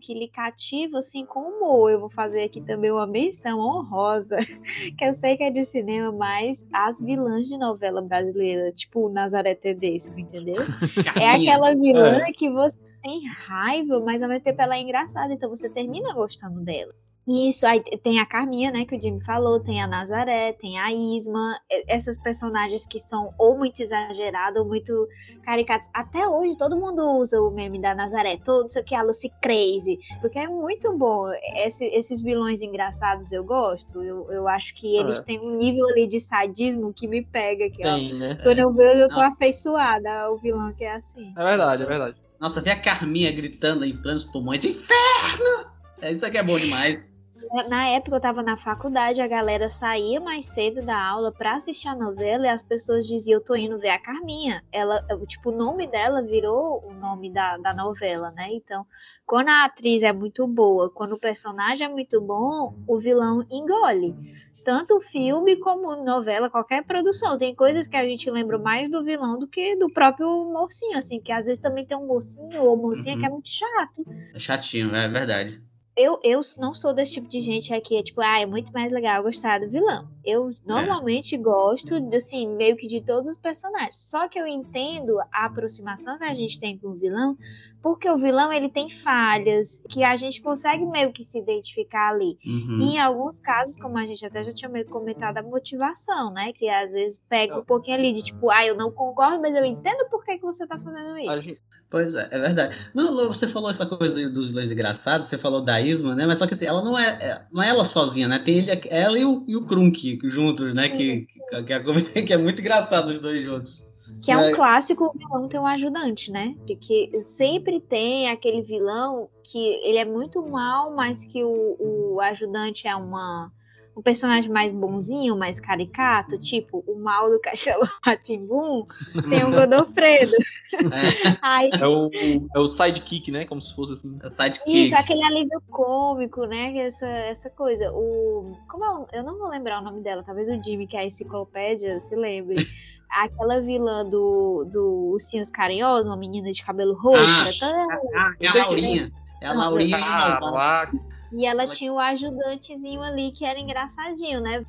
[0.00, 1.90] que lhe cativa assim com humor.
[1.90, 4.36] Eu vou fazer aqui também uma menção honrosa,
[4.98, 9.54] que eu sei que é de cinema, mas as vilãs de novela brasileira, tipo Nazaré
[9.54, 10.56] Tedesco, entendeu?
[11.20, 15.48] É aquela vilã que você tem raiva, mas ao mesmo tempo ela é engraçada, então
[15.48, 16.94] você termina gostando dela.
[17.26, 20.92] Isso, aí tem a Carminha, né, que o Jimmy falou, tem a Nazaré, tem a
[20.92, 21.58] Isma,
[21.88, 25.08] essas personagens que são ou muito exageradas ou muito
[25.42, 25.88] caricatas.
[25.94, 29.98] Até hoje todo mundo usa o meme da Nazaré, todo isso aqui, a Lucy Crazy,
[30.20, 31.24] porque é muito bom.
[31.64, 35.22] Esse- esses vilões engraçados eu gosto, eu, eu acho que eles É.
[35.22, 38.38] têm um nível ali de sadismo que me pega, que ó, Tem, né?
[38.42, 39.22] quando eu vejo eu tô Não.
[39.22, 41.32] afeiçoada ao vilão que é assim.
[41.36, 42.18] É verdade, é verdade.
[42.38, 45.72] Nossa, ver a Carminha gritando em planos pulmões, inferno!
[46.02, 47.13] É, isso aqui é bom demais.
[47.62, 51.86] Na época eu tava na faculdade, a galera saía mais cedo da aula pra assistir
[51.86, 54.64] a novela e as pessoas diziam, eu tô indo ver a Carminha.
[54.72, 58.48] Ela, tipo, o nome dela virou o nome da, da novela, né?
[58.50, 58.84] Então,
[59.24, 64.16] quando a atriz é muito boa, quando o personagem é muito bom, o vilão engole.
[64.64, 67.38] Tanto filme como novela, qualquer produção.
[67.38, 71.20] Tem coisas que a gente lembra mais do vilão do que do próprio mocinho, assim,
[71.20, 73.20] que às vezes também tem um mocinho ou mocinha Uhum.
[73.20, 75.62] que é muito chato É chatinho, é verdade.
[75.96, 78.90] Eu, eu não sou desse tipo de gente aqui, é tipo, ah, é muito mais
[78.90, 80.08] legal gostar do vilão.
[80.24, 83.96] Eu normalmente gosto, assim, meio que de todos os personagens.
[83.96, 87.38] Só que eu entendo a aproximação que a gente tem com o vilão,
[87.80, 92.38] porque o vilão, ele tem falhas que a gente consegue meio que se identificar ali.
[92.44, 92.78] Uhum.
[92.80, 96.52] E em alguns casos, como a gente até já tinha meio comentado, a motivação, né?
[96.52, 99.64] Que às vezes pega um pouquinho ali de tipo, ah, eu não concordo, mas eu
[99.64, 101.62] entendo por que, que você tá fazendo isso.
[101.94, 102.76] Pois é, é verdade.
[102.92, 106.26] Não, Lu, você falou essa coisa do- dos vilões engraçados, você falou da Isma, né?
[106.26, 108.40] Mas só que assim, ela não é, é- não é ela sozinha, né?
[108.40, 110.88] Tem ele, ela e o, e o Krunk juntos, né?
[110.88, 111.80] Que, que, que é,
[112.26, 113.84] que é muito engraçado os dois juntos.
[114.24, 114.52] Que é um É.
[114.52, 116.56] clássico o vilão ter um ajudante, né?
[116.66, 121.76] De que sempre tem aquele vilão que ele é muito mal, mas que o,
[122.14, 123.52] o ajudante é uma
[123.96, 128.86] um personagem mais bonzinho, mais caricato, tipo o mal do Castelo Ratimbum,
[129.28, 130.32] tem o Godofredo.
[130.74, 132.10] É, Aí, É o,
[132.54, 133.44] é o sidekick, né?
[133.44, 134.18] Como se fosse assim.
[134.22, 134.82] é o sidekick.
[134.82, 136.72] isso, aquele alívio cômico, né?
[136.72, 137.92] que Essa, essa coisa.
[137.92, 138.56] O.
[138.68, 141.00] Como é o- Eu não vou lembrar o nome dela, talvez o Jimmy, que é
[141.00, 142.66] a enciclopédia, se lembre.
[143.08, 148.48] Aquela vilã do, do Ursinhos Carinhosos, uma menina de cabelo roxo, Ah, toda Ah, é
[148.48, 149.12] a Laurinha.
[149.40, 149.98] É a Laurinha.
[150.00, 150.98] Caraca.
[151.36, 154.64] E ela tinha o ajudantezinho ali que era engraçadinho, né?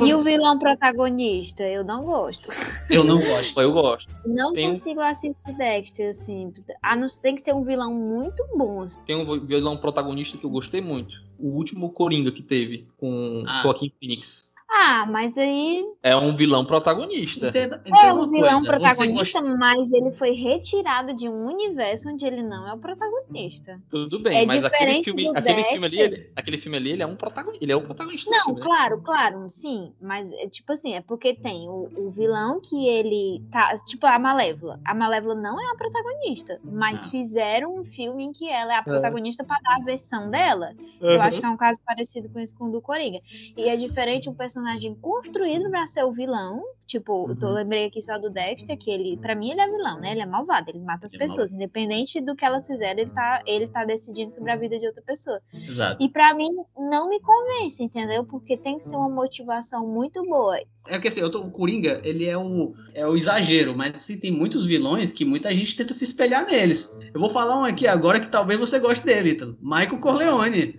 [0.00, 1.62] E o vilão protagonista?
[1.64, 2.48] Eu não gosto.
[2.88, 3.60] Eu não gosto.
[3.60, 4.08] Eu gosto.
[4.24, 6.50] Não Tem consigo assistir Dexter, assim.
[6.82, 8.82] A não tem que ser um vilão muito bom.
[8.82, 8.98] assim.
[9.06, 11.14] Tem um vilão protagonista que eu gostei muito.
[11.38, 13.62] O último Coringa que teve com Ah.
[13.62, 14.50] Joaquim Phoenix.
[14.74, 17.48] Ah, mas aí É um vilão protagonista.
[17.48, 22.42] Entenda, é um vilão coisa, protagonista, mas ele foi retirado de um universo onde ele
[22.42, 23.78] não é o protagonista.
[23.90, 26.90] Tudo bem, É mas aquele diferente filme, do aquele filme ali, ele, aquele filme ali,
[26.92, 27.64] ele é um protagonista.
[27.64, 28.66] Ele é o protagonista Não, filme, né?
[28.66, 29.92] claro, claro, sim.
[30.00, 33.74] Mas é tipo assim, é porque tem o, o vilão que ele tá.
[33.86, 34.80] Tipo, a Malévola.
[34.84, 36.58] A Malévola não é a protagonista.
[36.64, 37.08] Mas Ah.
[37.10, 40.70] fizeram um filme em que ela é a protagonista pra dar a versão dela.
[41.00, 41.22] Eu Uhum.
[41.22, 43.20] acho que é um caso parecido com esse com o do Coringa.
[43.56, 44.61] E é diferente um personagem
[45.00, 46.62] construído pra ser o vilão.
[46.84, 47.52] Tipo, eu tô- Uhum.
[47.54, 50.10] lembrei aqui só do Dexter, que ele, pra mim, ele é vilão, né?
[50.10, 51.50] Ele é malvado, ele mata as Ele é pessoas.
[51.50, 55.00] Independente do que elas fizerem, ele tá, ele tá decidindo sobre a vida de outra
[55.00, 55.40] pessoa.
[55.54, 56.02] Exato.
[56.04, 58.24] E pra mim, não me convence, entendeu?
[58.24, 60.58] Porque tem que ser uma motivação muito boa.
[60.86, 64.18] É que assim, eu tô, o Coringa, ele é o, é o exagero, mas assim,
[64.18, 66.90] tem muitos vilões que muita gente tenta se espelhar neles.
[67.14, 69.56] Eu vou falar um aqui agora que talvez você goste dele, Ítalo.
[69.62, 70.78] Michael Corleone.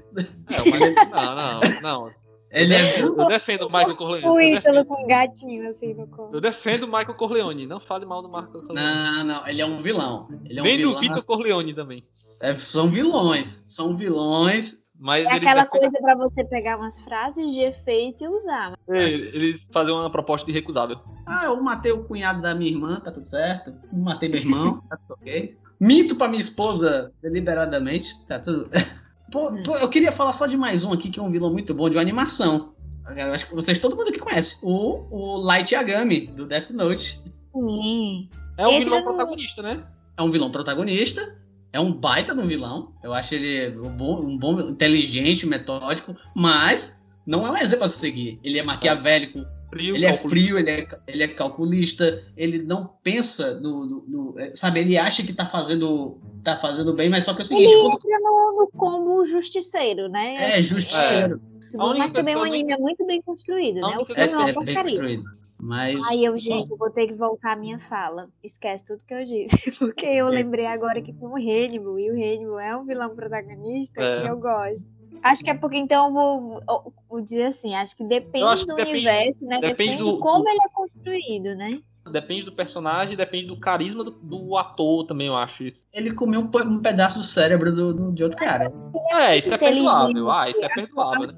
[0.50, 2.23] É, mas, não, não, não.
[2.54, 4.26] Ele é Eu, defendo o Michael Corleone.
[4.28, 6.30] O Eu Ítalo defendo, com um gatinho assim no colo.
[6.34, 7.66] eu defendo o Michael Corleone.
[7.66, 8.76] Não fale mal do Michael Corleone.
[8.76, 10.26] Não, não, ele é um vilão.
[10.46, 11.00] Ele é um Nem do vilão.
[11.02, 12.04] Vitor Corleone também.
[12.40, 13.66] É, são vilões.
[13.70, 14.84] São vilões.
[15.00, 18.74] Mas É aquela defendem- coisa pra você pegar umas frases de efeito e usar.
[18.88, 21.00] É, eles fazem uma proposta irrecusável.
[21.28, 23.74] Ah, eu matei o cunhado da minha irmã, tá tudo certo.
[23.92, 25.52] Matei meu irmão, tá tudo ok.
[25.82, 28.68] Minto pra minha esposa deliberadamente, tá tudo.
[29.34, 31.74] Pô, pô, eu queria falar só de mais um aqui, que é um vilão muito
[31.74, 32.72] bom de uma animação.
[33.18, 34.60] Eu acho que vocês, todo mundo aqui conhece.
[34.64, 37.20] O, o Light Yagami, do Death Note.
[37.52, 38.30] Sim.
[38.58, 39.84] É um Entra vilão no- protagonista, né?
[40.16, 41.36] É um vilão protagonista.
[41.74, 42.94] É um baita de um vilão.
[43.04, 47.90] Eu acho ele um bom, um bom inteligente, metódico, mas não é um exemplo a
[47.90, 48.40] se seguir.
[48.44, 49.42] Ele é maquiavélico,
[49.74, 50.30] Frio, ele é calculista.
[50.30, 54.98] frio, ele é, ele é calculista, ele não pensa no, no- no- é, sabe, ele
[54.98, 57.94] acha que tá fazendo, tá fazendo bem, mas só que é o seguinte, Ele quando
[57.96, 60.36] entra no, no combo justiceiro, né?
[60.36, 61.42] é Assim, justiceiro,
[61.74, 63.98] é, A mas também o anime é muito bem construído, A né?
[64.00, 64.84] O filme é, é uma é bem porcaria.
[64.92, 65.24] construído.
[65.66, 68.28] Mas Aí eu, gente, eu vou ter que voltar à minha fala.
[68.44, 69.72] Esquece tudo que eu disse.
[69.80, 71.98] Porque eu lembrei agora que tem o Hannibal.
[71.98, 74.22] E o Hannibal é um vilão protagonista É.
[74.24, 74.86] que eu gosto.
[75.22, 76.64] Acho que é porque então eu vou,
[77.10, 79.60] vou dizer assim, acho que depende acho que do depende- universo, né?
[79.62, 81.80] depende Depende, do- de como do- ele é construído, né?
[82.12, 85.86] Depende do personagem, depende do carisma do, do ator também, eu acho isso.
[85.94, 88.70] ele comeu um, um pedaço do cérebro do, do- de outro cara.
[89.12, 90.30] É, isso é perdoável.
[90.30, 91.34] Ah, isso é perdoável, né?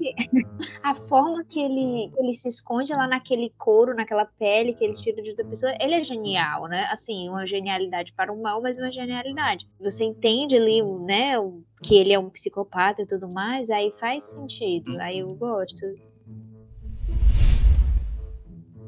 [0.82, 5.22] A forma que ele, ele se esconde lá naquele couro, naquela pele que ele tira
[5.22, 6.88] de outra pessoa, ele é genial, né?
[6.90, 9.68] Assim, uma genialidade para o mal, mas uma genialidade.
[9.80, 14.24] Você entende ali, né, o- que ele é um psicopata e tudo mais, aí faz
[14.24, 14.98] sentido.
[15.00, 15.84] Aí eu gosto.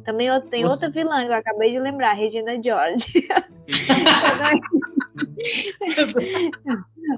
[0.04, 3.04] Também Você- outra vilã que eu acabei de lembrar, Regina George.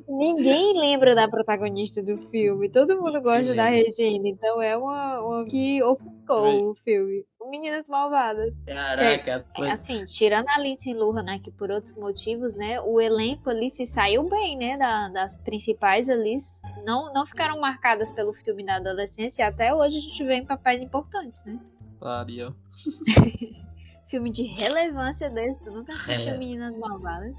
[0.08, 2.68] Ninguém lembra da protagonista do filme.
[2.68, 3.68] Todo mundo gosta da.
[3.68, 4.28] Regina.
[4.28, 7.24] Então é uma, uma que ofuscou o filme.
[7.48, 8.54] Meninas Malvadas.
[8.64, 13.50] Caraca, É, Assim, tirando a Lindsay Lohan, né, que por outros motivos, né, o elenco
[13.50, 16.36] ali se saiu bem, né, da- das principais ali,
[16.86, 20.46] não, não ficaram marcadas pelo filme da adolescência, e até hoje a gente vê em
[20.46, 21.58] papéis importantes, né.
[21.98, 22.54] Faria.
[24.06, 26.38] Filme de relevância desse, tu nunca assistiu É.
[26.38, 27.34] Meninas Malvadas?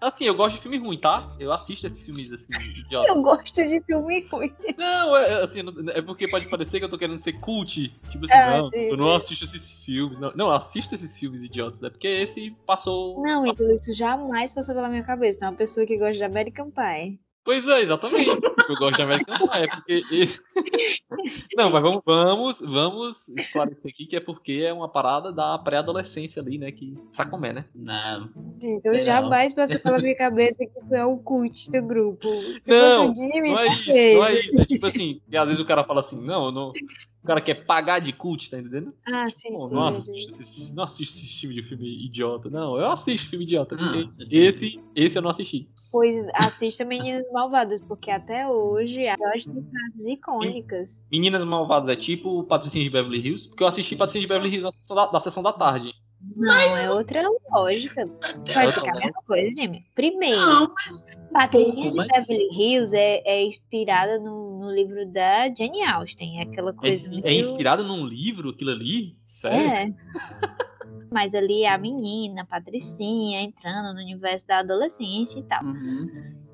[0.00, 1.34] Assim, eu gosto de filme ruim, tá?
[1.40, 3.12] Eu assisto esses filmes assim, idiota.
[3.16, 4.54] Eu gosto de filme ruim.
[4.76, 7.88] Não, é, assim, não- é porque pode parecer que eu tô querendo ser cult.
[8.08, 9.16] Tipo assim, Ah, não, sim, eu não sim.
[9.16, 10.18] assisto esses filmes.
[10.20, 11.82] Não, não, eu assisto esses filmes idiotas.
[11.82, 13.22] É porque esse passou.
[13.22, 15.38] Não, então isso jamais passou pela minha cabeça.
[15.40, 17.20] Tu é uma pessoa que gosta de American Pie.
[17.48, 18.28] Pois é, exatamente.
[18.28, 19.48] eu gosto de American Pie.
[19.54, 20.02] É porque.
[21.56, 26.42] não, mas vamos, vamos, vamos esclarecer aqui que é porque é uma parada da pré-adolescência
[26.42, 26.70] ali, né?
[26.70, 27.64] Que sacomé, né?
[27.74, 28.28] Não,
[28.62, 32.28] Então Sei jamais passou pela minha cabeça que tu é o cult do grupo.
[32.60, 34.60] Se Não, fosse o Jimmy, Não é isso, não é isso.
[34.60, 36.72] É tipo assim, que às vezes o cara fala assim, não, eu não.
[37.28, 38.94] O cara quer pagar de cult, tá entendendo?
[39.06, 39.50] Ah, sim.
[39.50, 42.48] Pô, não, esse, não assisto esse time de filme idiota.
[42.48, 43.76] Não, eu assisto filme idiota.
[43.76, 45.68] Você- esse, esse eu não assisti.
[45.92, 51.02] Pois assista Meninas Malvadas, porque até hoje a gosto de frases icônicas.
[51.12, 54.64] Meninas Malvadas é tipo Patricinha de Beverly Hills, porque eu assisti Patricinha de Beverly Hills
[54.64, 55.92] na sessão da, da sessão da tarde.
[56.34, 58.06] Não, é outra lógica.
[58.54, 59.84] Vai ficar a mesma coisa, Jimmy.
[59.94, 65.46] Primeiro, não, mas Patricinha de mas- Beverly Hills é, é inspirada no, no livro da
[65.54, 66.38] Jane Austen.
[66.40, 67.26] É aquela É, coisa meio...
[67.26, 69.16] é inspirado num livro aquilo ali?
[69.26, 69.58] Sério?
[69.68, 69.94] É.
[71.10, 75.64] Mas ali é a menina, a Patricinha, entrando no universo da adolescência e tal.
[75.64, 76.06] Uhum.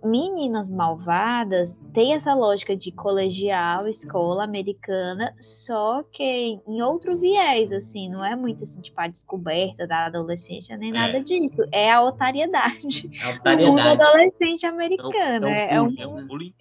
[0.05, 8.09] Meninas Malvadas tem essa lógica de colegial, escola americana, só que em outro viés, assim,
[8.11, 10.93] não é muito assim, tipo, a descoberta da adolescência, nem É.
[10.93, 11.62] nada disso.
[11.73, 13.11] É a otariedade.
[13.23, 14.03] A O mundo otariedade.
[14.03, 15.47] adolescente É o- americano.
[15.47, 16.53] é É, um um bullying, é um bullying.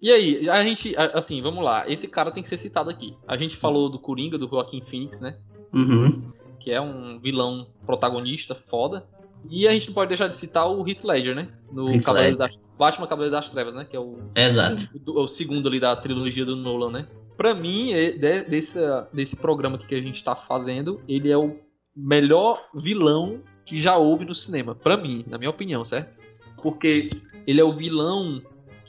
[0.00, 1.88] E aí, a gente, assim, vamos lá.
[1.88, 3.16] Esse cara tem que ser citado aqui.
[3.26, 5.36] A gente falou do Coringa, do Joaquin Phoenix, né?
[5.72, 6.26] Uhum.
[6.58, 9.06] Que é um vilão protagonista foda.
[9.50, 11.48] E a gente não pode deixar de citar o Heath Ledger, né?
[11.70, 13.84] No Heath Cavaleiro das, Batman Cavaleiro das Trevas, né?
[13.84, 14.88] Que é o, Exato.
[15.06, 17.06] o, o segundo ali da trilogia do Nolan, né?
[17.36, 18.78] Pra mim, é- de- desse,
[19.12, 21.56] desse programa aqui que a gente tá fazendo, ele é o
[21.94, 24.74] melhor vilão que já houve no cinema.
[24.74, 26.14] Pra mim, na minha opinião, certo?
[26.62, 27.10] Porque
[27.46, 28.40] ele é o vilão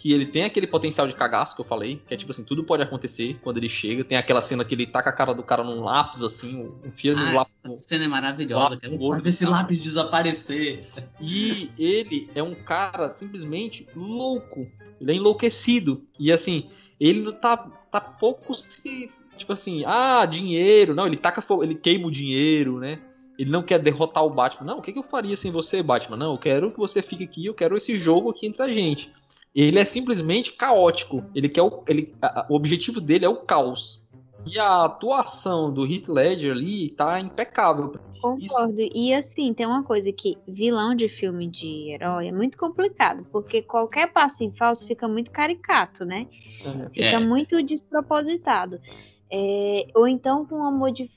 [0.04, 2.62] que ele tem aquele potencial de cagaço que eu falei, que é tipo assim, tudo
[2.66, 4.04] pode acontecer quando ele chega.
[4.04, 7.22] Tem aquela cena que ele taca a cara do cara num lápis, assim, enfia no
[7.22, 7.64] Ah, lápis.
[7.64, 8.76] essa cena é maravilhosa.
[8.76, 9.16] Quero gordo.
[9.16, 10.90] fazer esse lápis desaparecer.
[11.22, 14.68] E ele é um cara simplesmente louco.
[15.00, 16.04] Ele é enlouquecido.
[16.20, 17.56] E assim, ele não tá,
[17.90, 19.10] tá pouco se.
[19.38, 20.94] Tipo assim, ah, dinheiro.
[20.94, 23.00] Não, ele taca fogo, ele queima o dinheiro, né?
[23.40, 24.66] Ele não quer derrotar o Batman.
[24.68, 26.18] Não, o que, que eu faria sem você, Batman?
[26.18, 29.10] Não, eu quero que você fique aqui, eu quero esse jogo aqui entre a gente.
[29.56, 31.24] Ele é simplesmente caótico.
[31.36, 34.02] Ele quer o, ele, a- o objetivo dele é o caos.
[34.48, 37.96] E a atuação do Heath Ledger ali tá impecável.
[38.22, 38.76] Concordo.
[38.94, 43.62] E assim, tem uma coisa que vilão de filme de herói é muito complicado, porque
[43.62, 46.28] qualquer passo em falso fica muito caricato, né?
[46.92, 47.20] Fica É.
[47.20, 48.80] muito despropositado.
[49.36, 50.70] É, ou então com uma,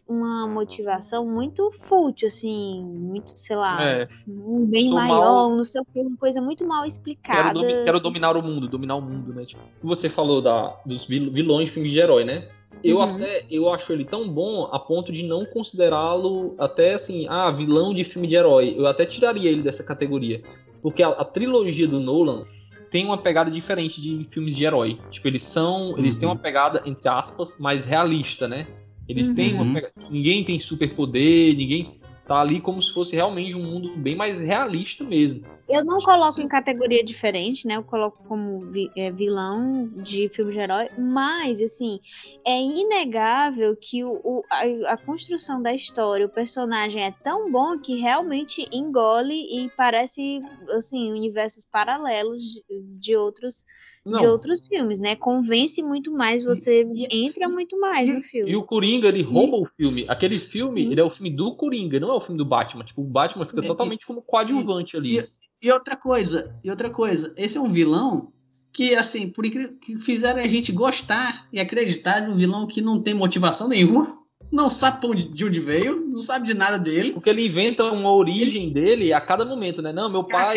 [0.08, 5.82] uma motivação muito fútil, assim, muito, sei lá, É, um bem maior, mal- não sei
[5.82, 7.52] o que, uma coisa muito mal Quero, explicada.
[7.52, 8.02] domi- quero assim.
[8.02, 9.44] dominar o mundo, dominar o mundo, né?
[9.44, 12.48] Tipo, você falou da, dos vil- vilões de filmes de herói, né?
[12.82, 13.16] Eu Uhum.
[13.16, 17.92] até eu acho ele tão bom a ponto de não considerá-lo até assim, ah, vilão
[17.92, 18.74] de filme de herói.
[18.78, 20.42] Eu até tiraria ele dessa categoria.
[20.82, 22.46] Porque a, a trilogia do Nolan
[22.90, 24.98] tem uma pegada diferente de filmes de herói.
[25.10, 25.96] Tipo, eles são.
[25.98, 26.34] Eles têm Uhum.
[26.34, 28.66] uma pegada, entre aspas, mais realista, né?
[29.08, 29.62] Eles têm Uhum.
[29.62, 29.92] uma pegada.
[30.10, 32.00] Ninguém tem superpoder, ninguém.
[32.26, 35.44] Tá ali como se fosse realmente um mundo bem mais realista mesmo.
[35.68, 36.44] Eu não coloco Sim.
[36.44, 37.76] em categoria diferente, né?
[37.76, 41.98] Eu coloco como vi- é, vilão de filme de herói, mas, assim,
[42.46, 47.76] é inegável que o, o- a, a construção da história, o personagem é tão bom
[47.80, 50.40] que realmente engole e parece,
[50.76, 52.62] assim, universos paralelos de,
[53.00, 53.64] de outros,
[54.04, 54.18] Não.
[54.20, 55.16] de outros filmes, né?
[55.16, 58.52] Convence muito mais, você entra muito mais no filme.
[58.52, 60.04] E o Coringa, ele rouba o filme.
[60.08, 60.92] Aquele filme, Uhum.
[60.92, 62.84] ele é o filme do Coringa, não é o filme do Batman.
[62.84, 65.18] Tipo, o Batman fica E- totalmente como coadjuvante ali.
[65.20, 65.28] e-
[65.62, 68.30] E outra coisa, e outra coisa, esse é um vilão
[68.72, 72.82] que, assim, por incrível que fizeram a gente gostar e acreditar de um vilão que
[72.82, 74.18] não tem motivação nenhuma,
[74.52, 77.12] não sabe de onde veio, não sabe de nada dele.
[77.12, 79.92] Porque ele inventa uma origem dele a cada momento, né?
[79.92, 80.56] Não, meu pai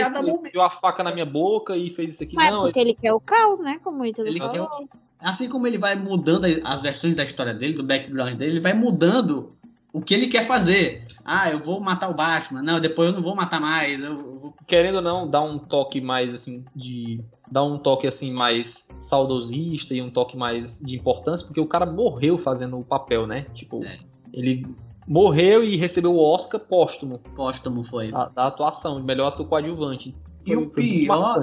[0.51, 2.35] deu a faca na minha boca e fez isso aqui.
[2.35, 3.79] Mas não, porque ele quer o caos, né?
[3.83, 4.67] Como Ele falou.
[4.67, 4.87] quer
[5.21, 8.73] Assim como ele vai mudando as versões da história dele, do background dele, ele vai
[8.73, 9.49] mudando
[9.93, 11.08] o que ele quer fazer.
[11.25, 12.62] Ah, eu vou matar o Batman.
[12.62, 14.02] Não, depois eu não vou matar mais.
[14.02, 14.54] Eu vou...
[14.67, 17.21] querendo ou não, dá um toque mais assim de.
[17.52, 21.86] Dá um toque assim mais saudosista e um toque mais de importância, porque o cara
[21.86, 23.45] morreu fazendo o papel, né?
[23.56, 23.97] Tipo, É.
[24.34, 24.65] ele
[25.08, 28.12] morreu e recebeu o Oscar póstumo Póstumo foi.
[28.12, 30.13] da, da atuação, de melhor ator coadjuvante.
[30.45, 31.41] E o Foi- pior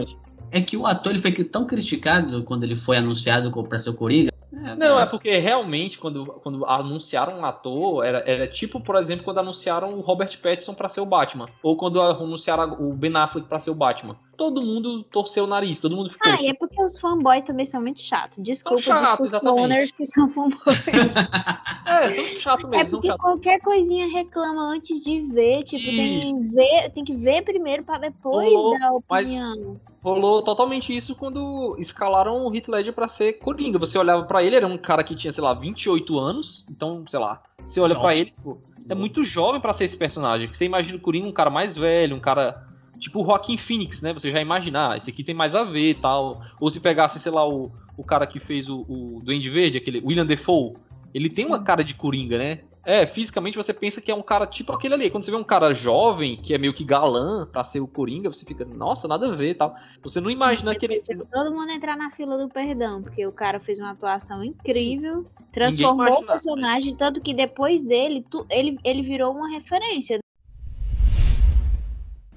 [0.53, 3.95] é que o ator ele foi tão criticado quando ele foi anunciado para ser o
[3.95, 4.31] Coringa.
[4.79, 9.39] Não, é porque realmente, quando, quando anunciaram um ator, era, era tipo, por exemplo, quando
[9.39, 11.47] anunciaram o Robert Pattinson pra ser o Batman.
[11.63, 14.17] Ou quando anunciaram o Ben Affleck pra ser o Batman.
[14.37, 16.31] Todo mundo torceu o nariz, todo mundo ficou.
[16.31, 18.37] Ah, e é porque os fanboys também são muito chatos.
[18.43, 20.85] Desculpa, desculpa os cloners que são fanboys.
[21.87, 23.23] É, são chatos É mesmo, são porque chatos.
[23.25, 25.63] qualquer coisinha reclama antes de ver.
[25.63, 29.81] Tipo, tem, ver, tem que ver primeiro pra depois dar mas- opinião.
[30.07, 33.77] Rolou totalmente isso quando escalaram o Heath Ledger pra ser Coringa.
[33.77, 36.65] Você olhava pra ele, era um cara que tinha, sei lá, 28 anos.
[36.71, 38.57] Então, sei lá, você olha pra ele, pô,
[38.89, 40.47] é muito jovem pra ser esse personagem.
[40.47, 42.69] Você imagina o Coringa um cara mais velho, um cara
[43.01, 44.13] tipo o Joaquim Phoenix, né?
[44.13, 46.41] Você já imagina, ah, esse aqui tem mais a ver e tal.
[46.61, 49.99] Ou se pegasse, sei lá, o, o cara que fez o, o Duende Verde, aquele
[49.99, 50.75] William Defoe,
[51.17, 52.61] ele tem uma cara de Coringa, né?
[52.85, 55.11] É, fisicamente você pensa que é um cara tipo aquele ali.
[55.11, 58.29] Quando você vê um cara jovem, que é meio que galã pra ser o Coringa,
[58.33, 59.75] você fica, nossa, nada a ver e tal.
[60.03, 61.03] Você não imagina que ele.
[61.33, 66.05] Todo mundo entrar na fila do perdão, porque o cara fez uma atuação incrível, transformou
[66.05, 66.27] o imaginava.
[66.33, 70.19] personagem, tanto que depois dele, tu- ele, ele virou uma referência.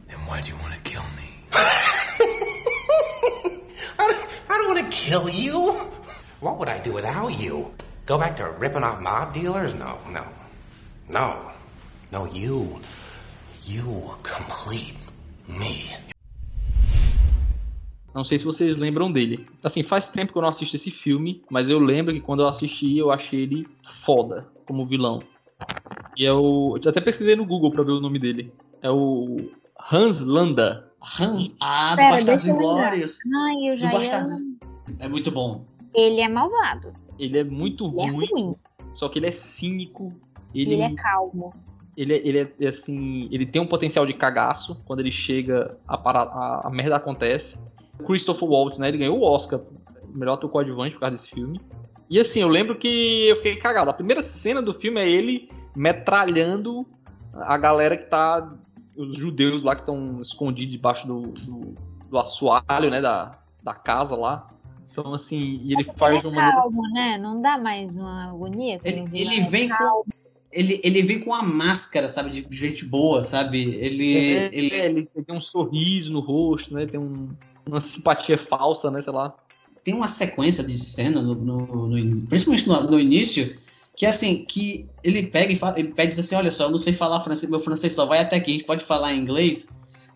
[0.07, 1.29] Then why do you want to kill me?
[3.99, 4.19] I don't,
[4.49, 5.73] I don't want to kill you.
[6.41, 7.71] What would I do without you?
[8.09, 9.75] Go back to ripping off mob dealers?
[9.75, 10.25] No, no.
[11.13, 11.51] No.
[12.11, 12.81] No, you.
[13.67, 14.95] You complete
[15.47, 15.95] me.
[18.15, 19.47] Não sei se vocês lembram dele.
[19.63, 22.47] Assim, faz tempo que eu não assisto esse filme, mas eu lembro que quando eu
[22.47, 23.67] assisti, eu achei ele
[24.03, 25.21] foda como vilão.
[26.17, 26.79] E é o.
[26.83, 28.51] Eu até pesquisei no Google pra ver o nome dele.
[28.81, 29.51] É o
[29.91, 30.91] Hans Landa.
[30.99, 32.47] Hans, ah, do Pera, Bastardos.
[32.47, 33.19] Inglórios.
[33.45, 34.23] Ai, eu já ia...
[34.97, 35.63] É muito bom.
[35.93, 36.93] Ele é malvado.
[37.17, 38.55] Ele é muito Ele é ruim, ruim.
[38.93, 40.11] só que ele é cínico.
[40.53, 41.53] Ele, Ele, é calmo.
[41.97, 43.27] ele, é, ele é assim.
[43.31, 44.81] Ele tem um potencial de cagaço.
[44.85, 47.57] Quando ele chega, a, a, a merda acontece.
[48.05, 48.87] Christopher Waltz, né?
[48.87, 49.59] Ele ganhou o Oscar.
[50.13, 51.59] Melhor ator coadjuvante por causa desse filme.
[52.09, 53.89] E assim, eu lembro que eu fiquei cagado.
[53.91, 56.83] A primeira cena do filme é ele metralhando
[57.33, 58.51] a galera que tá.
[58.95, 61.75] Os judeus lá que estão escondidos debaixo do, do,
[62.09, 62.99] do assoalho, né?
[63.01, 64.49] Da, da casa lá.
[64.91, 66.57] Então, assim, e ele faz é uma maneira.
[66.61, 67.17] calmo, né?
[67.17, 68.79] Não dá mais uma agonia?
[68.83, 70.03] Ele, ele vem com.
[70.51, 73.61] Ele, ele vem com a máscara, sabe, de gente boa, sabe?
[73.75, 74.17] Ele.
[74.17, 74.75] É, ele...
[74.75, 76.87] é, ele tem um sorriso no rosto, né?
[76.87, 77.29] Tem um-
[77.67, 79.01] uma simpatia falsa, né?
[79.01, 79.35] Sei lá.
[79.83, 83.55] tem uma sequência de cena, no, no- no in- principalmente no, no início,
[83.95, 86.71] que assim, que ele pega e, fala, ele pede e diz assim, olha só, eu
[86.71, 89.67] não sei falar francês, meu francês só vai até aqui, a gente pode falar inglês.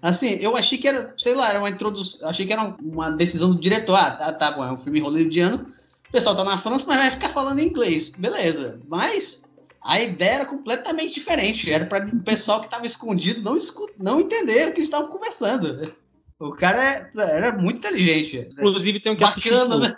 [0.03, 3.51] Assim, eu achei que era, sei lá, era uma introdução, achei que era uma decisão
[3.51, 5.65] do diretor, ah, tá, tá bom, é um filme hollywoodiano,
[6.09, 8.81] o pessoal tá na França, mas vai ficar falando inglês, beleza.
[8.89, 13.89] Mas a ideia era completamente diferente, era para o pessoal que tava escondido não, escu
[13.97, 15.89] não entender o que eles estavam conversando.
[16.37, 18.49] O cara é- era muito inteligente.
[18.51, 19.51] Inclusive tem um que assistir.
[19.51, 19.97] Bacana, de né?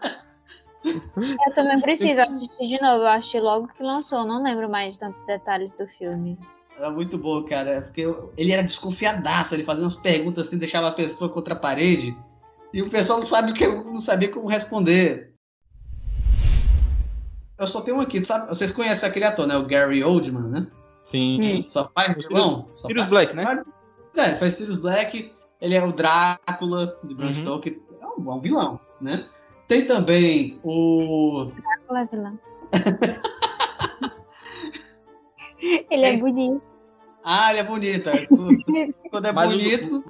[0.86, 1.36] novo.
[1.48, 3.02] Eu também preciso assistir de novo.
[3.02, 4.24] Eu achei logo que lançou.
[4.24, 6.38] Não lembro mais de tantos detalhes do filme.
[6.78, 7.84] Era muito bom, cara.
[7.84, 11.58] Porque eu- ele era desconfiadaço, ele fazia umas perguntas assim, deixava a pessoa contra a
[11.60, 12.16] parede.
[12.74, 15.32] E o pessoal não, sabe o que, não sabia como responder.
[17.58, 18.50] Eu só tenho um aqui, sabe?
[18.50, 19.56] Vocês conhecem aquele ator, né?
[19.56, 20.68] O Gary Oldman, né?
[21.06, 21.64] Sim.
[21.68, 22.68] Só faz vilão?
[22.76, 23.64] Só Sirius faz- Black, né?
[24.18, 27.34] É, ele faz Sirius Black, ele é o Drácula de Bram Uhum.
[27.34, 29.26] Stoker, é um, é um vilão, né?
[29.70, 31.50] Tem também o.
[31.88, 32.34] Olha lá.
[35.90, 36.62] Ele é bonito.
[37.24, 38.08] Ah, ele é bonito.
[38.10, 38.28] é.
[39.10, 40.04] Quando é Mas o- bonito.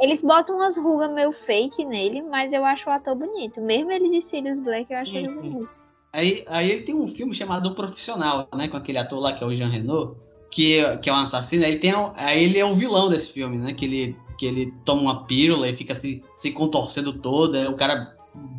[0.00, 3.60] Eles botam umas rugas meio fake nele, mas eu acho o ator bonito.
[3.60, 5.34] Mesmo ele de Sirius Black, eu acho ele sim.
[5.34, 5.68] bonito.
[6.12, 8.68] Aí, aí ele tem um filme chamado O Profissional, né?
[8.68, 10.16] Com aquele ator lá que é o Jean Reno,
[10.50, 11.64] que, que é um assassino.
[11.64, 13.74] Aí, tem, um- aí ele é o vilão desse filme, né?
[13.74, 17.54] Que ele, que ele toma uma pílula e fica se, se contorcendo todo.
[17.56, 18.16] É o cara.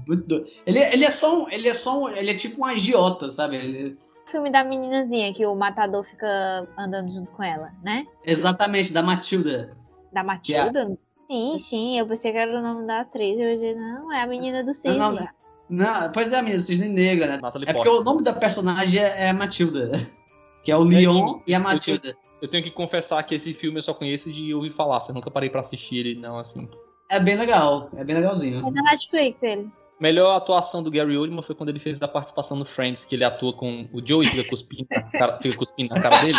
[0.07, 0.45] muito doido.
[0.65, 1.49] Ele, ele é só um.
[1.49, 2.09] Ele é só um.
[2.09, 3.55] Ele é tipo um agiota, sabe?
[3.57, 8.05] Ele- filme da meninazinha que o matador fica andando junto com ela, né?
[8.25, 9.75] exatamente, da Matilda.
[10.11, 10.97] Da Matilda?
[11.27, 11.97] Sim, sim.
[11.99, 13.39] Eu pensei que era o nome da atriz.
[13.39, 14.97] Eu disse, não, é a menina do Não, cisne.
[14.97, 15.17] não,
[15.69, 17.39] não, pois é, a menina, Cisne Negra, né?
[17.41, 18.01] Natalie É porque Portman.
[18.01, 19.89] o nome da personagem é, é a Matilda.
[20.63, 22.13] Que é o Leon e a Matilda.
[22.41, 25.03] Eu tenho que confessar que esse filme eu só conheço de ouvir falar.
[25.09, 26.69] Eu nunca parei pra assistir ele, não, assim.
[27.09, 28.65] É bem legal, é bem legalzinho.
[28.65, 29.69] É na Netflix ele.
[29.99, 33.23] Melhor atuação do Gary Oldman foi quando ele fez a participação no Friends, que ele
[33.23, 36.37] atua com o Joey, fica cuspindo na cara, fica cuspindo na cara dele.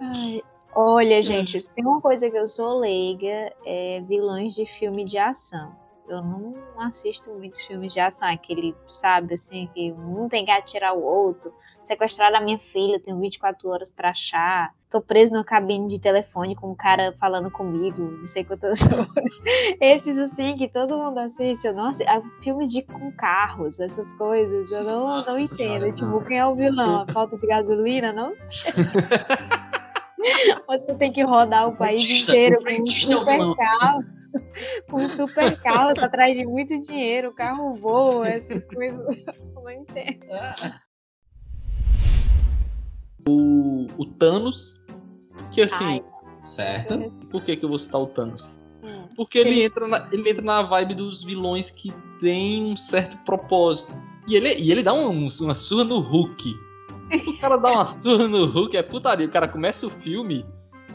[0.00, 0.40] Ai,
[0.74, 5.74] Olha, gente, tem uma coisa que eu sou leiga, é vilões de filme de ação.
[6.10, 10.92] Eu não assisto muitos filmes de ação, aquele, sabe, assim, que um tem que atirar
[10.92, 11.54] o outro.
[11.84, 14.74] Sequestrar a minha filha, tenho 24 horas pra achar.
[14.90, 19.06] Tô preso numa cabine de telefone com um cara falando comigo, não sei quantas horas.
[19.80, 21.64] Esses, assim, que todo mundo assiste.
[21.64, 22.10] Eu não assisto.
[22.10, 25.56] Ah, Filmes de, com carros, essas coisas, eu não, Nossa não entendo.
[25.56, 26.24] Senhora, tipo, não.
[26.24, 27.02] quem é o vilão?
[27.08, 28.12] A falta de gasolina?
[28.12, 28.72] Não sei.
[30.66, 34.19] Você tem que rodar o país Frentista, inteiro com um super carro.
[34.88, 39.00] Com um super carro atrás de muito dinheiro, o carro voa, essas coisas.
[39.16, 40.26] Eu não entendo.
[43.28, 44.80] O, o Thanos,
[45.52, 46.04] que assim, Ai,
[46.42, 46.98] Certo.
[47.28, 48.42] por que, que eu vou citar o Thanos?
[48.82, 49.08] Hum.
[49.14, 53.94] Porque ele entra, na, ele entra na vibe dos vilões que tem um certo propósito.
[54.26, 56.54] E ele, e ele dá um- uma surra no Hulk.
[57.26, 59.26] O cara dá uma surra no Hulk, é putaria.
[59.26, 60.46] O cara começa o filme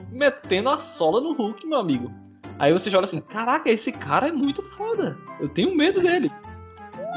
[0.10, 2.12] metendo a sola no Hulk, meu amigo.
[2.60, 5.18] Aí você já olha assim, caraca, esse cara é muito foda.
[5.40, 6.30] Eu tenho medo dele.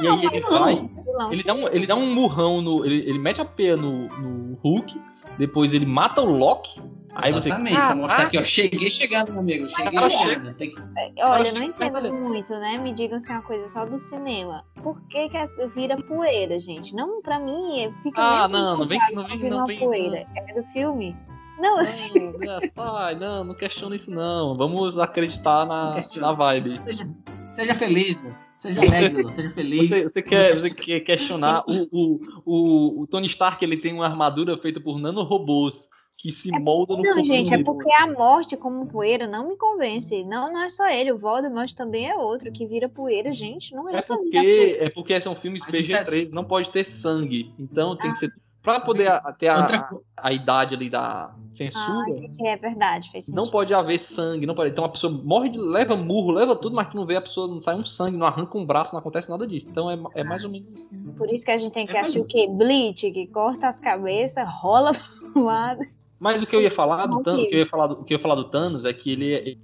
[0.03, 0.59] e aí ele não.
[0.59, 0.91] vai,
[1.33, 2.85] ele dá um, ele dá um murrão no.
[2.85, 5.01] Ele, ele mete a peia no, no Hulk,
[5.39, 6.81] depois ele mata o Loki.
[7.15, 7.49] Aí você.
[7.49, 8.45] Exatamente, pra mostrar "Caraca, aqui, ó.
[8.45, 9.69] Cheguei chegando, meu amigo.
[9.71, 10.55] Cheguei Cara, chegando.
[10.55, 12.13] Tem que- Olha, eu não Olha, entendo olha.
[12.13, 12.79] muito, né?
[12.79, 14.65] Me digam se é uma coisa só do cinema.
[14.83, 16.95] Por que, que é- vira poeira, gente?
[16.95, 19.79] Não, pra mim, é- fica Ah, não, não vem, não vem, não uma vem.
[19.81, 20.27] poeira.
[20.37, 21.17] É do filme?
[21.59, 24.55] Não, Não, não, sai, não, não questiona isso não.
[24.55, 26.81] Vamos acreditar na, na vibe.
[26.85, 27.09] Seja,
[27.51, 28.23] seja feliz.
[28.57, 29.33] Seja alegre, meu.
[29.33, 29.89] seja feliz.
[29.89, 34.07] Você, você quer, você quer questionar o, o, o, o Tony Stark, ele tem uma
[34.07, 35.89] armadura feita por nanorobôs.
[36.21, 39.57] que se molda no Não, corpo gente, é porque a morte como poeira não me
[39.57, 40.25] convence.
[40.25, 43.73] Não, não é só ele, o Voldemort também é outro que vira poeira, gente.
[43.73, 46.85] Não é, É porque, é porque são filmes Mas isso é- PG-13, não pode ter
[46.85, 47.53] sangue.
[47.59, 48.33] Então tem que ser.
[48.63, 53.29] Pra poder ter a, a, a idade ali da Ah, censura, entendi, é verdade, fez
[53.33, 54.71] não pode haver sangue, não pode.
[54.71, 57.47] Então a pessoa morre, de, leva murro, leva tudo, mas tu não vê a pessoa,
[57.49, 59.69] não sai um sangue, não arranca um braço, não acontece nada disso.
[59.71, 61.13] Então é, é mais ou menos assim.
[61.17, 62.47] Por isso que a gente tem que É, mas- o quê?
[62.51, 64.93] Bleach, que corta as cabeças, rola
[65.33, 65.81] pro lado.
[66.21, 68.05] Mas o que eu ia falar do Thanos, o que eu ia falar do, o
[68.05, 69.57] que eu ia falar do Thanos é que ele, é-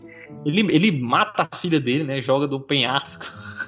[0.46, 2.22] ele, ele mata a filha dele, né?
[2.22, 3.24] Joga do penhasco.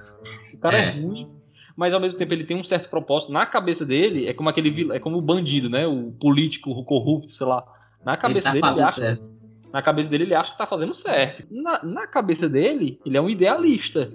[0.55, 0.87] O cara é.
[0.89, 1.01] É.
[1.01, 1.29] ruim,
[1.77, 3.33] mas ao mesmo tempo ele tem um certo propósito.
[3.33, 5.87] Na cabeça dele, é como aquele é como o bandido, né?
[5.87, 7.65] O político, o corrupto, sei lá.
[8.05, 9.37] Na Ele cabeça tá dele, ele acha, certo.
[9.73, 11.45] na cabeça dele, ele acha que tá fazendo certo.
[11.51, 14.13] Na, na cabeça dele, ele é um idealista.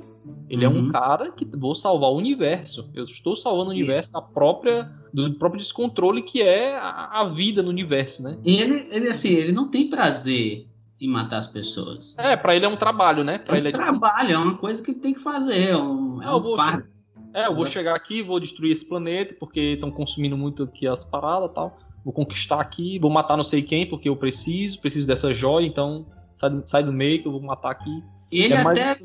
[0.50, 0.92] Ele é um Uhum.
[0.92, 2.90] cara que vou salvar o universo.
[2.94, 7.64] Eu estou salvando o universo da própria do próprio descontrole que é a, a vida
[7.64, 8.38] no universo, né?
[8.46, 10.66] E ele, ele, assim, ele não tem prazer
[11.02, 12.16] em matar as pessoas.
[12.20, 13.40] É, pra ele é um trabalho, né?
[13.40, 15.70] Pra É ele um é tipo, trabalho, é uma coisa que tem que fazer.
[15.70, 16.88] É um, é um vou- fardo.
[17.34, 17.72] É, eu vou Exato.
[17.72, 21.78] chegar aqui, vou destruir esse planeta porque estão consumindo muito aqui as paradas e tal.
[22.04, 26.06] Vou conquistar aqui, vou matar não sei quem porque eu preciso, preciso dessa joia, então
[26.40, 28.04] sai do, sai do meio que eu vou matar aqui.
[28.32, 29.00] E ele É mais- até.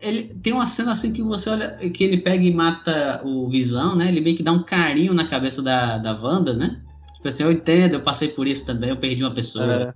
[0.00, 3.96] Ele tem uma cena assim que você olha, que ele pega e mata o Visão,
[3.96, 4.08] né?
[4.08, 6.82] Ele meio que dá um carinho na cabeça da, da Wanda, né?
[7.16, 9.64] Tipo assim, eu entendo, eu passei por isso também, eu perdi uma pessoa.
[9.64, 9.86] É.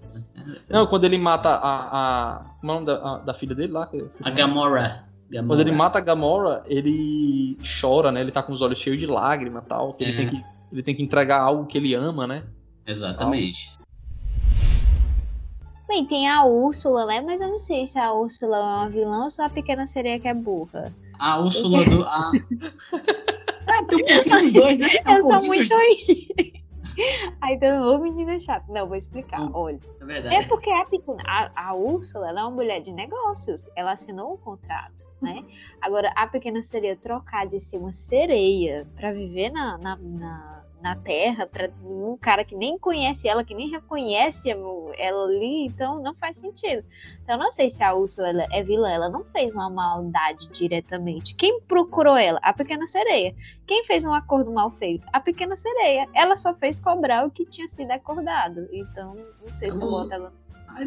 [0.70, 2.38] Não, quando ele mata a.
[2.38, 3.90] a como é o nome da, a- da filha dele lá?
[4.22, 5.04] A Gamora.
[5.30, 5.46] Gamora.
[5.48, 8.20] Quando ele mata a Gamora, ele chora, né?
[8.20, 9.92] Ele tá com os olhos cheios de lágrima e tal.
[9.94, 10.16] que Ele, É.
[10.16, 12.44] tem que, ele tem que entregar algo que ele ama, né?
[12.86, 13.76] Exatamente.
[15.86, 17.20] Bem, tem a Úrsula, né?
[17.20, 20.18] Mas eu não sei se a Úrsula é uma vilã ou só a pequena sereia
[20.20, 20.92] que é burra.
[21.18, 22.02] A Úrsula do.
[22.04, 22.30] A...
[23.70, 24.88] É, tem um pouquinho dos dois, né?
[25.06, 26.57] Um eu sou pouquinho muito ruim.
[27.40, 28.64] Aí então, ô menina chata.
[28.72, 29.40] Não, vou explicar.
[29.40, 29.50] Hum.
[29.54, 29.80] Olha.
[30.00, 30.34] É verdade.
[30.34, 33.68] É porque a, pequena- a, a Úrsula ela é uma mulher de negócios.
[33.76, 35.44] Ela assinou um contrato, né?
[35.80, 40.96] Agora, a pequena sereia trocar de ser uma sereia pra viver na, na, na, na
[40.96, 46.14] Terra, pra um cara que nem conhece ela, que nem reconhece ela ali, então não
[46.14, 46.84] faz sentido.
[47.22, 48.90] Então, eu não sei se a Úrsula ela é vilã.
[48.90, 51.34] Ela não fez uma maldade diretamente.
[51.34, 52.38] Quem procurou ela?
[52.42, 53.34] A pequena sereia.
[53.66, 55.06] Quem fez um acordo mal feito?
[55.12, 56.08] A pequena sereia.
[56.14, 58.68] Ela só fez cobrar o que tinha sido acordado.
[58.72, 59.14] Então,
[59.44, 60.32] não sei se eu boto ela.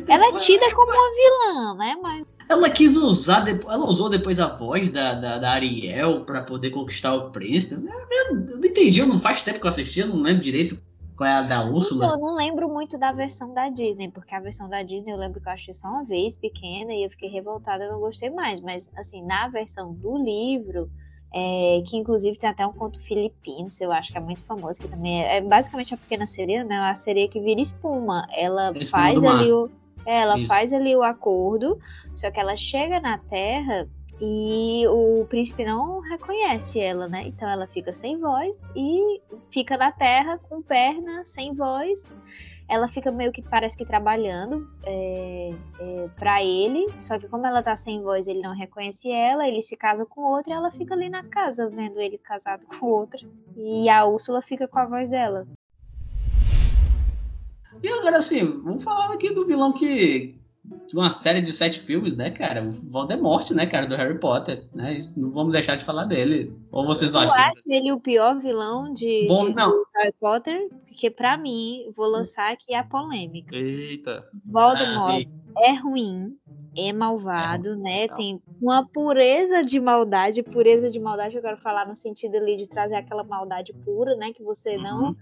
[0.07, 1.97] Ela é tida como uma vilã, né?
[2.01, 6.43] Mas Ela quis usar, depois, ela usou depois a voz da, da, da Ariel pra
[6.43, 7.75] poder conquistar o príncipe.
[7.75, 10.77] Eu, eu não entendi, eu não faz tempo que eu assisti, eu não lembro direito
[11.15, 12.05] qual é a da Úrsula.
[12.05, 15.17] então, eu não lembro muito da versão da Disney, porque a versão da Disney eu
[15.17, 18.29] lembro que eu achei só uma vez pequena e eu fiquei revoltada, eu não gostei
[18.29, 18.59] mais.
[18.59, 20.89] Mas, assim, na versão do livro,
[21.33, 24.87] é, que inclusive tem até um conto filipino, eu acho que é muito famoso, que
[24.87, 26.77] também é, é basicamente a pequena sereia, né?
[26.77, 28.27] A sereia que vira espuma.
[28.31, 29.69] Ela Espuma faz ali o.
[30.05, 30.47] é, Ela Isso.
[30.47, 31.79] faz ali o acordo,
[32.13, 33.87] só que ela chega na Terra
[34.19, 37.23] e o príncipe não reconhece ela, né?
[37.27, 39.19] Então ela fica sem voz e
[39.49, 42.11] fica na Terra com perna, sem voz.
[42.71, 47.61] Ela fica meio que parece que trabalhando é, é, para ele, só que como ela
[47.61, 50.93] tá sem voz, ele não reconhece ela, ele se casa com outra e ela fica
[50.93, 53.19] ali na casa vendo ele casado com outra.
[53.57, 55.45] E a Úrsula fica com a voz dela.
[57.83, 60.40] E agora assim, vamos falar aqui do vilão que.
[60.87, 62.63] De Uma série de sete filmes, né, cara?
[62.63, 64.97] O Voldemort, né, cara, do Harry Potter, né?
[65.15, 66.53] Não vamos deixar de falar dele.
[66.71, 67.43] Ou vocês não Eu acham?
[67.45, 69.71] acho ele o pior vilão de, Bom, de- não.
[69.97, 73.55] Harry Potter, porque pra mim, vou lançar aqui a polêmica.
[73.55, 74.23] Eita.
[74.45, 75.25] Voldemort
[75.57, 76.35] Ah, é ruim,
[76.77, 78.07] é malvado, né?
[78.09, 82.67] Tem uma pureza de maldade, pureza de maldade eu quero falar no sentido ali de
[82.67, 84.31] trazer aquela maldade pura, né?
[84.33, 85.15] Que você não, Uhum.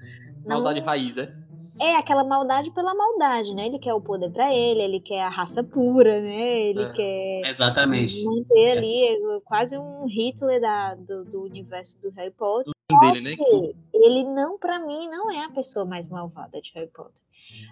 [0.46, 1.34] não Maldade raiz, é?
[1.80, 3.66] É aquela maldade pela maldade, né?
[3.68, 6.60] Ele quer o poder pra ele, ele quer a raça pura, né?
[6.62, 6.90] Ele É.
[6.92, 8.24] quer Exatamente.
[8.24, 12.74] manter ali é, quase um Hitler da, do, do universo do Harry Potter.
[13.02, 13.32] dele, né?
[13.32, 17.22] que ele não, pra mim, não é a pessoa mais malvada de Harry Potter.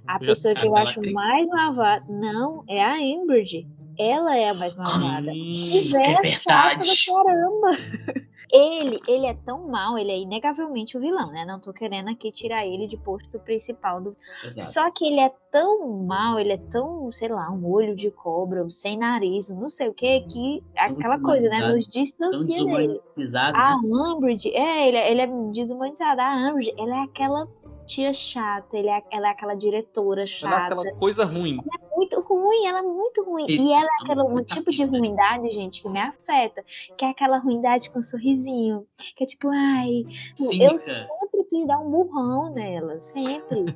[0.08, 3.68] A Já- pessoa que eu acho mais malvada, não, é a Umbridge.
[4.00, 5.32] Ela é a mais malvada.
[5.32, 5.52] Hum,
[5.96, 6.88] é verdade.
[6.90, 7.68] do caramba.
[8.52, 11.46] Ele, ele é tão mal, ele é inegavelmente o vilão, né?
[11.46, 14.16] Não tô querendo aqui tirar ele de posto principal do.
[14.46, 14.62] Exato.
[14.62, 18.64] Só que ele é tão mal, ele é tão, sei lá, um olho de cobra,
[18.64, 21.68] um sem nariz, não sei o que, que aquela coisa, né?
[21.68, 23.02] Nos distancia dele.
[23.54, 23.78] A né?
[23.84, 26.22] Umbridge, é, ele, é- ele é desumanizado.
[26.22, 27.48] A Umbridge, ela é aquela
[27.86, 30.66] tia chata, ele é, ela é aquela diretora Ela é chata.
[30.66, 31.58] aquela coisa ruim.
[31.98, 33.46] Muito ruim, ela é muito ruim.
[33.50, 34.98] E- E ela é aquela, um Muita tipo de pinta.
[34.98, 36.64] ruindade, gente, que me afeta.
[36.96, 38.86] Que é aquela ruindade com sorrisinho.
[39.16, 40.06] Que é tipo, ai,
[40.40, 40.80] eu Cínica.
[40.80, 43.76] sempre e dar um burrão nela, sempre.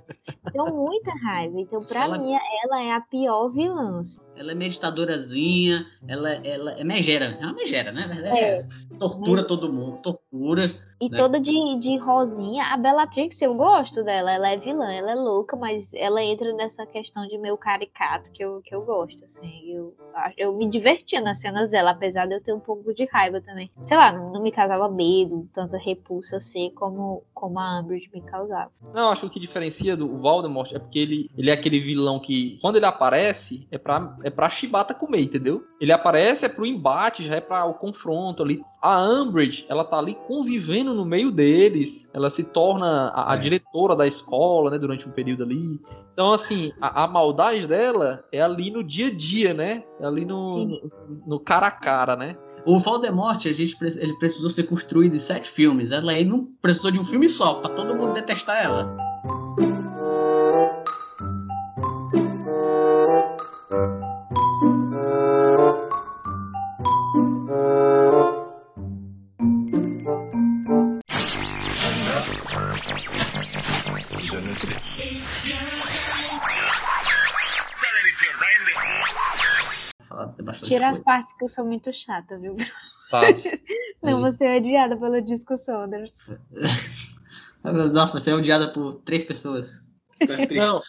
[0.51, 1.59] Tenho muita raiva.
[1.59, 4.01] Então, pra Ela- mim, ela é a pior vilã.
[4.35, 7.25] Ela é meditadorazinha, ela, ela é megera.
[7.39, 8.09] É uma megera, né?
[8.25, 8.61] É, É.
[8.99, 10.65] Tortura todo mundo, tortura.
[10.99, 11.17] E né?
[11.17, 12.65] toda de, de rosinha.
[12.65, 14.31] A Bellatrix, eu gosto dela.
[14.31, 18.43] Ela é vilã, ela é louca, mas ela entra nessa questão de meio caricato que
[18.43, 19.73] eu, que eu gosto, assim.
[19.73, 19.93] Eu,
[20.37, 23.71] eu me divertia nas cenas dela, apesar de eu ter um pouco de raiva também.
[23.81, 28.21] Sei lá, não, não me causava medo, tanta repulsa assim como, como a Umbridge me
[28.21, 28.71] causava.
[28.93, 32.19] Não, acho que o que diferencia do Voldemort é porque ele, ele é aquele vilão
[32.19, 35.63] que, quando ele aparece, é pra, é pra chibata comer, entendeu?
[35.79, 38.61] Ele aparece é pro embate, já é pra o confronto ali.
[38.81, 43.39] A Umbridge, ela tá ali convivendo no meio deles, ela se torna a, a É.
[43.39, 45.79] diretora da escola, né, durante um período ali.
[46.11, 49.83] Então, assim, a, a maldade dela é ali no dia a dia, né?
[49.99, 50.91] É ali no, no,
[51.27, 52.35] no cara a cara, né?
[52.65, 55.91] O Voldemort, a gente, ele precisou ser construído em sete filmes.
[55.91, 58.95] Ela aí não precisou de um filme só, pra todo mundo detestar ela.
[80.71, 82.55] Tira as partes que eu sou muito chata, viu?
[84.01, 86.37] Não, você é odiada pela discussão, Anderson.
[87.63, 89.85] Nossa, vai ser odiada por três pessoas.
[90.55, 90.81] Não.